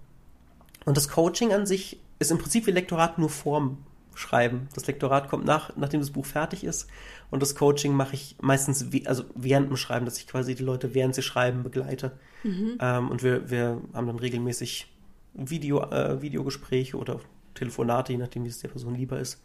[0.85, 3.79] und das Coaching an sich ist im Prinzip wie Lektorat nur Form
[4.13, 4.67] schreiben.
[4.73, 6.87] Das Lektorat kommt nach, nachdem das Buch fertig ist.
[7.29, 10.93] Und das Coaching mache ich meistens also während dem Schreiben, dass ich quasi die Leute
[10.93, 12.11] während sie schreiben begleite.
[12.43, 12.77] Mhm.
[12.79, 14.91] Ähm, und wir, wir haben dann regelmäßig
[15.33, 17.19] Video, äh, Videogespräche oder
[17.53, 19.41] Telefonate, je nachdem, wie es der Person lieber ist.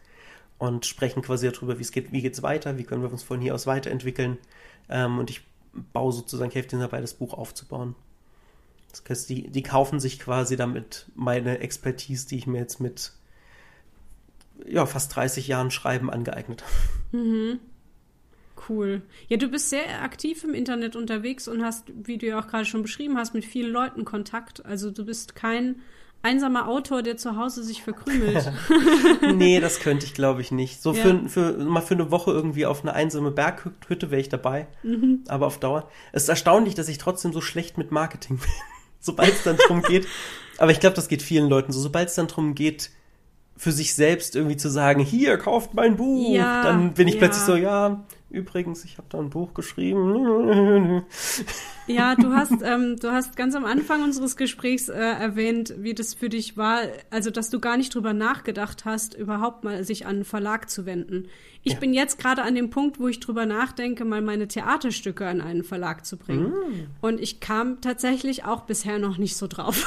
[0.58, 3.40] Und sprechen quasi darüber, wie es geht, wie geht's weiter, wie können wir uns von
[3.40, 4.38] hier aus weiterentwickeln.
[4.88, 5.42] Ähm, und ich
[5.92, 7.94] baue sozusagen, helfe denen dabei, das Buch aufzubauen.
[8.90, 13.12] Das heißt, die, die kaufen sich quasi damit meine Expertise, die ich mir jetzt mit
[14.66, 17.22] ja, fast 30 Jahren Schreiben angeeignet habe.
[17.22, 17.60] Mhm.
[18.68, 19.02] Cool.
[19.28, 22.64] Ja, du bist sehr aktiv im Internet unterwegs und hast, wie du ja auch gerade
[22.64, 24.64] schon beschrieben hast, mit vielen Leuten Kontakt.
[24.64, 25.76] Also du bist kein
[26.22, 28.52] einsamer Autor, der zu Hause sich verkrümelt.
[29.34, 30.82] nee, das könnte ich, glaube ich, nicht.
[30.82, 31.02] So ja.
[31.02, 34.66] für, für, mal für eine Woche irgendwie auf eine einsame Berghütte wäre ich dabei.
[34.82, 35.24] Mhm.
[35.28, 35.88] Aber auf Dauer.
[36.12, 38.48] Es ist erstaunlich, dass ich trotzdem so schlecht mit Marketing bin,
[39.00, 40.06] sobald es dann drum geht.
[40.58, 41.80] Aber ich glaube, das geht vielen Leuten so.
[41.80, 42.90] Sobald es dann drum geht,
[43.56, 47.20] für sich selbst irgendwie zu sagen, hier, kauft mein Buch, ja, dann bin ich ja.
[47.20, 51.04] plötzlich so, ja, Übrigens, ich habe da ein Buch geschrieben.
[51.88, 56.14] Ja, du hast, ähm, du hast ganz am Anfang unseres Gesprächs äh, erwähnt, wie das
[56.14, 60.16] für dich war, also dass du gar nicht drüber nachgedacht hast, überhaupt mal sich an
[60.16, 61.28] einen Verlag zu wenden.
[61.66, 61.78] Ich ja.
[61.80, 65.64] bin jetzt gerade an dem Punkt, wo ich drüber nachdenke, mal meine Theaterstücke an einen
[65.64, 66.50] Verlag zu bringen.
[66.50, 66.86] Mm.
[67.00, 69.84] Und ich kam tatsächlich auch bisher noch nicht so drauf.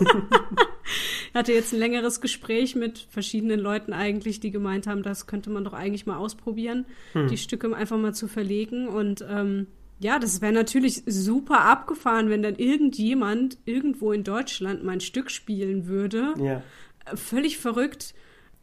[0.00, 5.50] ich hatte jetzt ein längeres Gespräch mit verschiedenen Leuten eigentlich, die gemeint haben, das könnte
[5.50, 7.28] man doch eigentlich mal ausprobieren, hm.
[7.28, 8.88] die Stücke einfach mal zu verlegen.
[8.88, 9.66] Und ähm,
[10.00, 15.88] ja, das wäre natürlich super abgefahren, wenn dann irgendjemand irgendwo in Deutschland mein Stück spielen
[15.88, 16.32] würde.
[16.42, 16.62] Ja.
[17.04, 18.14] Äh, völlig verrückt.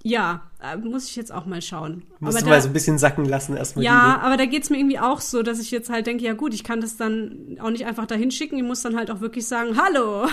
[0.07, 2.03] Ja, äh, muss ich jetzt auch mal schauen.
[2.19, 3.83] Musst aber du da, mal so ein bisschen sacken lassen erstmal.
[3.83, 6.53] Ja, aber da geht's mir irgendwie auch so, dass ich jetzt halt denke, ja gut,
[6.53, 8.55] ich kann das dann auch nicht einfach dahin schicken.
[8.55, 10.27] Ich muss dann halt auch wirklich sagen, hallo,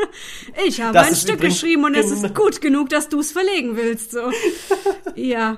[0.66, 2.34] ich habe ein Stück geschrieben und es ist genau.
[2.34, 4.10] gut genug, dass du es verlegen willst.
[4.10, 4.20] So.
[5.14, 5.56] ja.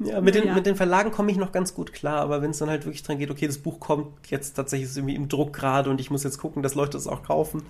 [0.00, 0.54] Ja, mit, den, ja.
[0.54, 3.04] mit den Verlagen komme ich noch ganz gut klar, aber wenn es dann halt wirklich
[3.04, 6.24] dran geht, okay, das Buch kommt jetzt tatsächlich irgendwie im Druck gerade und ich muss
[6.24, 7.62] jetzt gucken, dass Leute es auch kaufen,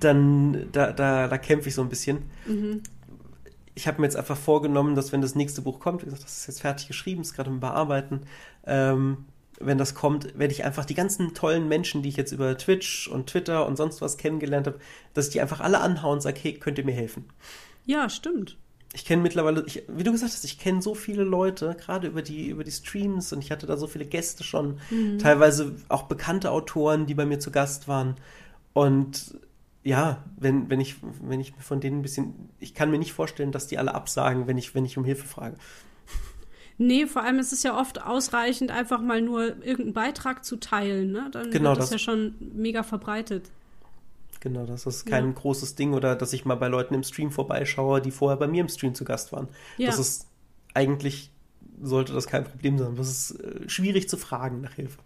[0.00, 2.24] dann da, da, da kämpfe ich so ein bisschen.
[2.46, 2.82] Mhm
[3.76, 6.38] ich habe mir jetzt einfach vorgenommen, dass wenn das nächste Buch kommt, wie gesagt, das
[6.38, 8.22] ist jetzt fertig geschrieben, ist gerade im Bearbeiten,
[8.66, 9.26] ähm,
[9.60, 13.06] wenn das kommt, werde ich einfach die ganzen tollen Menschen, die ich jetzt über Twitch
[13.06, 14.78] und Twitter und sonst was kennengelernt habe,
[15.12, 17.24] dass ich die einfach alle anhauen und sage, hey, könnt ihr mir helfen?
[17.84, 18.56] Ja, stimmt.
[18.94, 22.22] Ich kenne mittlerweile, ich, wie du gesagt hast, ich kenne so viele Leute, gerade über
[22.22, 25.18] die, über die Streams und ich hatte da so viele Gäste schon, mhm.
[25.18, 28.16] teilweise auch bekannte Autoren, die bei mir zu Gast waren.
[28.72, 29.38] Und
[29.86, 33.52] ja, wenn, wenn ich, wenn ich von denen ein bisschen, ich kann mir nicht vorstellen,
[33.52, 35.56] dass die alle absagen, wenn ich, wenn ich um Hilfe frage.
[36.76, 41.12] Nee, vor allem ist es ja oft ausreichend, einfach mal nur irgendeinen Beitrag zu teilen,
[41.12, 41.28] ne?
[41.30, 43.50] Dann genau, wird das, das ja schon mega verbreitet.
[44.40, 45.32] Genau, das ist kein ja.
[45.32, 48.62] großes Ding oder dass ich mal bei Leuten im Stream vorbeischaue, die vorher bei mir
[48.62, 49.48] im Stream zu Gast waren.
[49.78, 49.86] Ja.
[49.86, 50.26] Das ist
[50.74, 51.30] eigentlich
[51.80, 52.96] sollte das kein Problem sein.
[52.96, 54.98] Das ist äh, schwierig zu fragen nach Hilfe.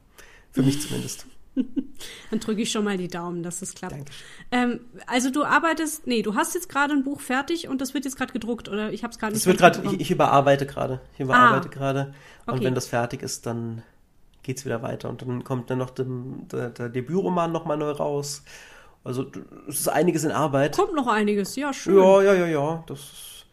[0.53, 1.27] Für mich zumindest.
[2.31, 4.11] Dann drücke ich schon mal die Daumen, dass es klappt.
[4.51, 8.05] Ähm, also du arbeitest, nee, du hast jetzt gerade ein Buch fertig und das wird
[8.05, 9.43] jetzt gerade gedruckt oder ich habe es gerade nicht.
[9.43, 12.15] Das wird gerade, ich, ich, überarbeite gerade, ich überarbeite ah, gerade
[12.47, 12.65] und okay.
[12.65, 13.83] wenn das fertig ist, dann
[14.43, 17.77] geht es wieder weiter und dann kommt dann noch dem, der, der Debütroman noch mal
[17.77, 18.43] neu raus.
[19.03, 19.27] Also
[19.69, 20.77] es ist einiges in Arbeit.
[20.77, 21.97] Kommt noch einiges, ja schön.
[21.97, 22.85] Ja, ja, ja, ja.
[22.87, 23.47] Das ist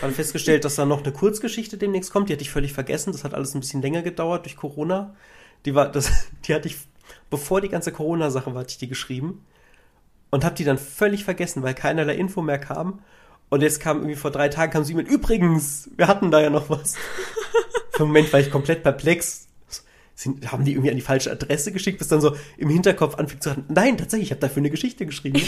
[0.00, 2.28] gerade festgestellt, dass da noch eine Kurzgeschichte demnächst kommt.
[2.28, 3.12] Die hatte ich völlig vergessen.
[3.12, 5.14] Das hat alles ein bisschen länger gedauert durch Corona.
[5.64, 6.10] Die war, das,
[6.46, 6.76] die hatte ich
[7.30, 9.44] bevor die ganze Corona-Sache war, hatte ich die geschrieben
[10.30, 13.00] und habe die dann völlig vergessen, weil keinerlei Info mehr kam.
[13.48, 16.50] Und jetzt kam irgendwie vor drei Tagen kam sie mit, übrigens, wir hatten da ja
[16.50, 16.96] noch was.
[17.92, 19.48] Für einen Moment war ich komplett perplex.
[20.14, 23.40] Sind, haben die irgendwie an die falsche Adresse geschickt, bis dann so im Hinterkopf anfing
[23.40, 25.40] zu sagen, nein, tatsächlich, ich habe dafür eine Geschichte geschrieben.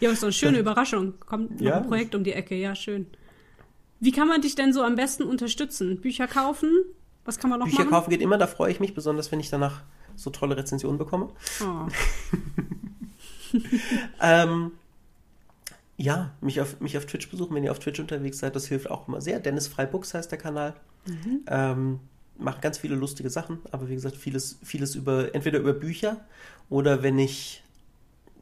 [0.00, 0.58] ja, ist doch eine schöne.
[0.58, 1.14] Überraschung.
[1.26, 1.76] Kommt noch ja.
[1.76, 3.06] ein Projekt um die Ecke, ja, schön.
[4.00, 6.00] Wie kann man dich denn so am besten unterstützen?
[6.00, 6.70] Bücher kaufen?
[7.24, 7.90] Was kann man noch Bücher machen?
[7.90, 9.82] kaufen geht immer, da freue ich mich besonders, wenn ich danach
[10.16, 11.28] so tolle Rezensionen bekomme.
[11.62, 11.86] Oh.
[14.20, 14.72] ähm,
[15.96, 18.90] ja, mich auf, mich auf Twitch besuchen, wenn ihr auf Twitch unterwegs seid, das hilft
[18.90, 19.38] auch immer sehr.
[19.38, 20.74] Dennis Freibooks heißt der Kanal.
[21.06, 21.40] Mhm.
[21.46, 22.00] Ähm,
[22.38, 26.24] macht ganz viele lustige Sachen, aber wie gesagt, vieles, vieles über, entweder über Bücher
[26.70, 27.62] oder wenn ich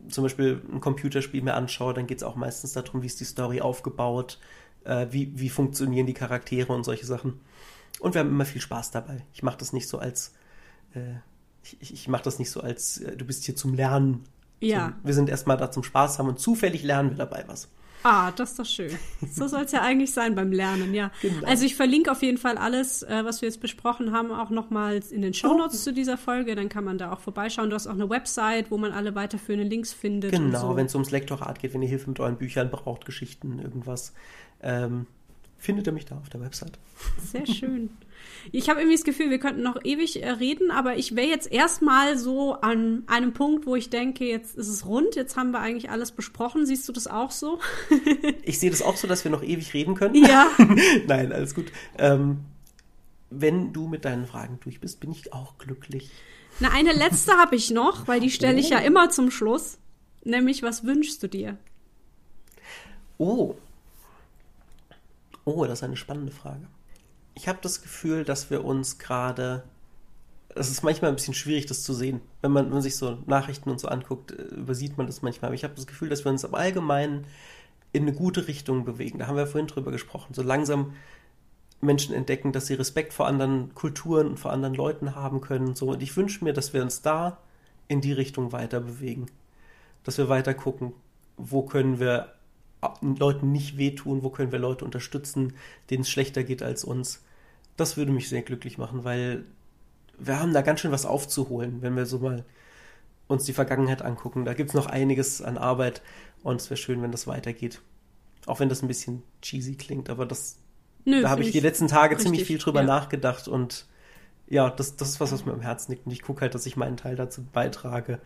[0.09, 3.24] zum Beispiel ein Computerspiel mir anschaue, dann geht es auch meistens darum, wie ist die
[3.24, 4.39] Story aufgebaut,
[4.85, 7.41] äh, wie, wie funktionieren die Charaktere und solche Sachen.
[8.01, 9.24] Und wir haben immer viel Spaß dabei.
[9.32, 10.34] Ich mache das nicht so als,
[10.94, 11.14] äh,
[11.62, 14.24] ich, ich mache das nicht so als, äh, du bist hier zum Lernen.
[14.61, 14.88] Ja.
[14.88, 17.68] So, wir sind erstmal da zum Spaß haben und zufällig lernen wir dabei was.
[18.03, 18.96] Ah, das ist doch schön.
[19.30, 21.11] So soll es ja eigentlich sein beim Lernen, ja.
[21.20, 21.46] Genau.
[21.46, 25.11] Also ich verlinke auf jeden Fall alles, äh, was wir jetzt besprochen haben, auch nochmals
[25.11, 25.84] in den Shownotes oh.
[25.84, 26.55] zu dieser Folge.
[26.55, 27.70] Dann kann man da auch vorbeischauen.
[27.70, 30.30] Du hast auch eine Website, wo man alle weiterführenden Links findet.
[30.30, 30.76] Genau, so.
[30.76, 34.12] wenn es ums Lektorat geht, wenn ihr Hilfe mit euren Büchern braucht, Geschichten, irgendwas.
[34.62, 35.07] Ähm,
[35.59, 36.78] findet ihr mich da auf der Website.
[37.32, 37.90] Sehr schön.
[38.52, 41.50] Ich habe irgendwie das Gefühl, wir könnten noch ewig äh, reden, aber ich wäre jetzt
[41.50, 45.61] erstmal so an einem Punkt, wo ich denke, jetzt ist es rund, jetzt haben wir
[45.61, 46.64] eigentlich alles besprochen.
[46.64, 47.59] Siehst du das auch so?
[48.42, 50.14] ich sehe das auch so, dass wir noch ewig reden können.
[50.14, 50.48] Ja.
[51.06, 51.66] Nein, alles gut.
[51.98, 52.38] Ähm,
[53.30, 56.11] wenn du mit deinen Fragen durch bist, bin ich auch glücklich.
[56.61, 58.86] Na, eine letzte habe ich noch, weil die stelle ich ja oh.
[58.86, 59.78] immer zum Schluss.
[60.24, 61.56] Nämlich, was wünschst du dir?
[63.18, 63.54] Oh.
[65.49, 66.66] Oh, das ist eine spannende Frage.
[67.32, 69.64] Ich habe das Gefühl, dass wir uns gerade.
[70.55, 72.20] Es ist manchmal ein bisschen schwierig, das zu sehen.
[72.42, 75.49] Wenn man, wenn man sich so Nachrichten und so anguckt, äh, übersieht man das manchmal.
[75.49, 77.26] Aber ich habe das Gefühl, dass wir uns im Allgemeinen
[77.92, 79.20] in eine gute Richtung bewegen.
[79.20, 80.34] Da haben wir vorhin drüber gesprochen.
[80.34, 80.92] So langsam
[81.80, 85.68] Menschen entdecken, dass sie Respekt vor anderen Kulturen und vor anderen Leuten haben können.
[85.68, 85.92] Und so.
[85.92, 87.38] Und ich wünsche mir, dass wir uns da
[87.86, 89.30] in die Richtung weiter bewegen.
[90.05, 90.92] Dass wir weiter gucken,
[91.38, 92.34] wo können wir
[93.01, 95.55] Leuten nicht wehtun, wo können wir Leute unterstützen,
[95.91, 97.24] denen es schlechter geht als uns.
[97.76, 99.45] Das würde mich sehr glücklich machen, weil
[100.18, 102.45] wir haben da ganz schön was aufzuholen, wenn wir so mal
[103.26, 104.45] uns die Vergangenheit angucken.
[104.45, 106.03] Da gibt es noch einiges an Arbeit
[106.43, 107.81] und es wäre schön, wenn das weitergeht.
[108.47, 110.57] Auch wenn das ein bisschen cheesy klingt, aber das
[111.05, 112.87] Nö, da habe ich die letzten Tage richtig, ziemlich viel drüber ja.
[112.87, 113.87] nachgedacht und
[114.49, 116.07] ja, das, das ist was, was mir am Herzen liegt.
[116.07, 118.18] Und ich gucke halt, dass ich meinen Teil dazu beitrage,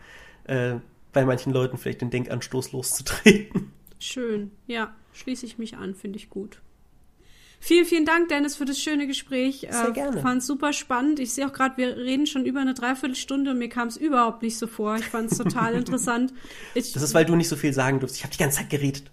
[0.45, 0.75] äh,
[1.11, 3.72] bei manchen Leuten vielleicht den Denkanstoß loszutreten.
[4.03, 6.59] Schön, ja, schließe ich mich an, finde ich gut.
[7.61, 9.65] Vielen, vielen Dank, Dennis, für das schöne Gespräch.
[9.69, 10.21] Sehr äh, gerne.
[10.21, 11.21] Fand es super spannend.
[11.21, 14.41] Ich sehe auch gerade, wir reden schon über eine Dreiviertelstunde und mir kam es überhaupt
[14.41, 14.97] nicht so vor.
[14.97, 16.33] Ich fand es total interessant.
[16.73, 18.17] Ich, das ist, weil du nicht so viel sagen durfst.
[18.17, 19.09] Ich habe die ganze Zeit geredet.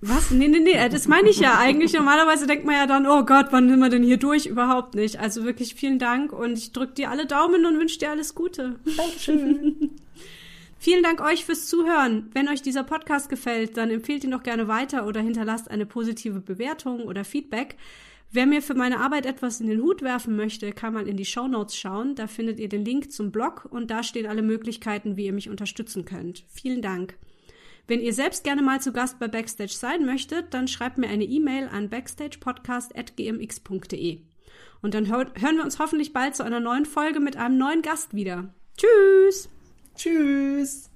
[0.00, 0.32] Was?
[0.32, 1.92] Nee, nee, nee, äh, das meine ich ja eigentlich.
[1.92, 4.46] Normalerweise denkt man ja dann, oh Gott, wann sind wir denn hier durch?
[4.46, 5.20] Überhaupt nicht.
[5.20, 8.74] Also wirklich vielen Dank und ich drücke dir alle Daumen und wünsche dir alles Gute.
[8.96, 9.90] Dankeschön.
[10.84, 12.28] Vielen Dank euch fürs Zuhören.
[12.34, 16.40] Wenn euch dieser Podcast gefällt, dann empfehlt ihn doch gerne weiter oder hinterlasst eine positive
[16.40, 17.76] Bewertung oder Feedback.
[18.30, 21.24] Wer mir für meine Arbeit etwas in den Hut werfen möchte, kann mal in die
[21.24, 22.14] Show Notes schauen.
[22.16, 25.48] Da findet ihr den Link zum Blog und da stehen alle Möglichkeiten, wie ihr mich
[25.48, 26.44] unterstützen könnt.
[26.50, 27.16] Vielen Dank.
[27.86, 31.24] Wenn ihr selbst gerne mal zu Gast bei Backstage sein möchtet, dann schreibt mir eine
[31.24, 34.18] E-Mail an backstagepodcast.gmx.de.
[34.82, 38.12] Und dann hören wir uns hoffentlich bald zu einer neuen Folge mit einem neuen Gast
[38.12, 38.52] wieder.
[38.76, 39.48] Tschüss!
[39.96, 40.90] Tschüss.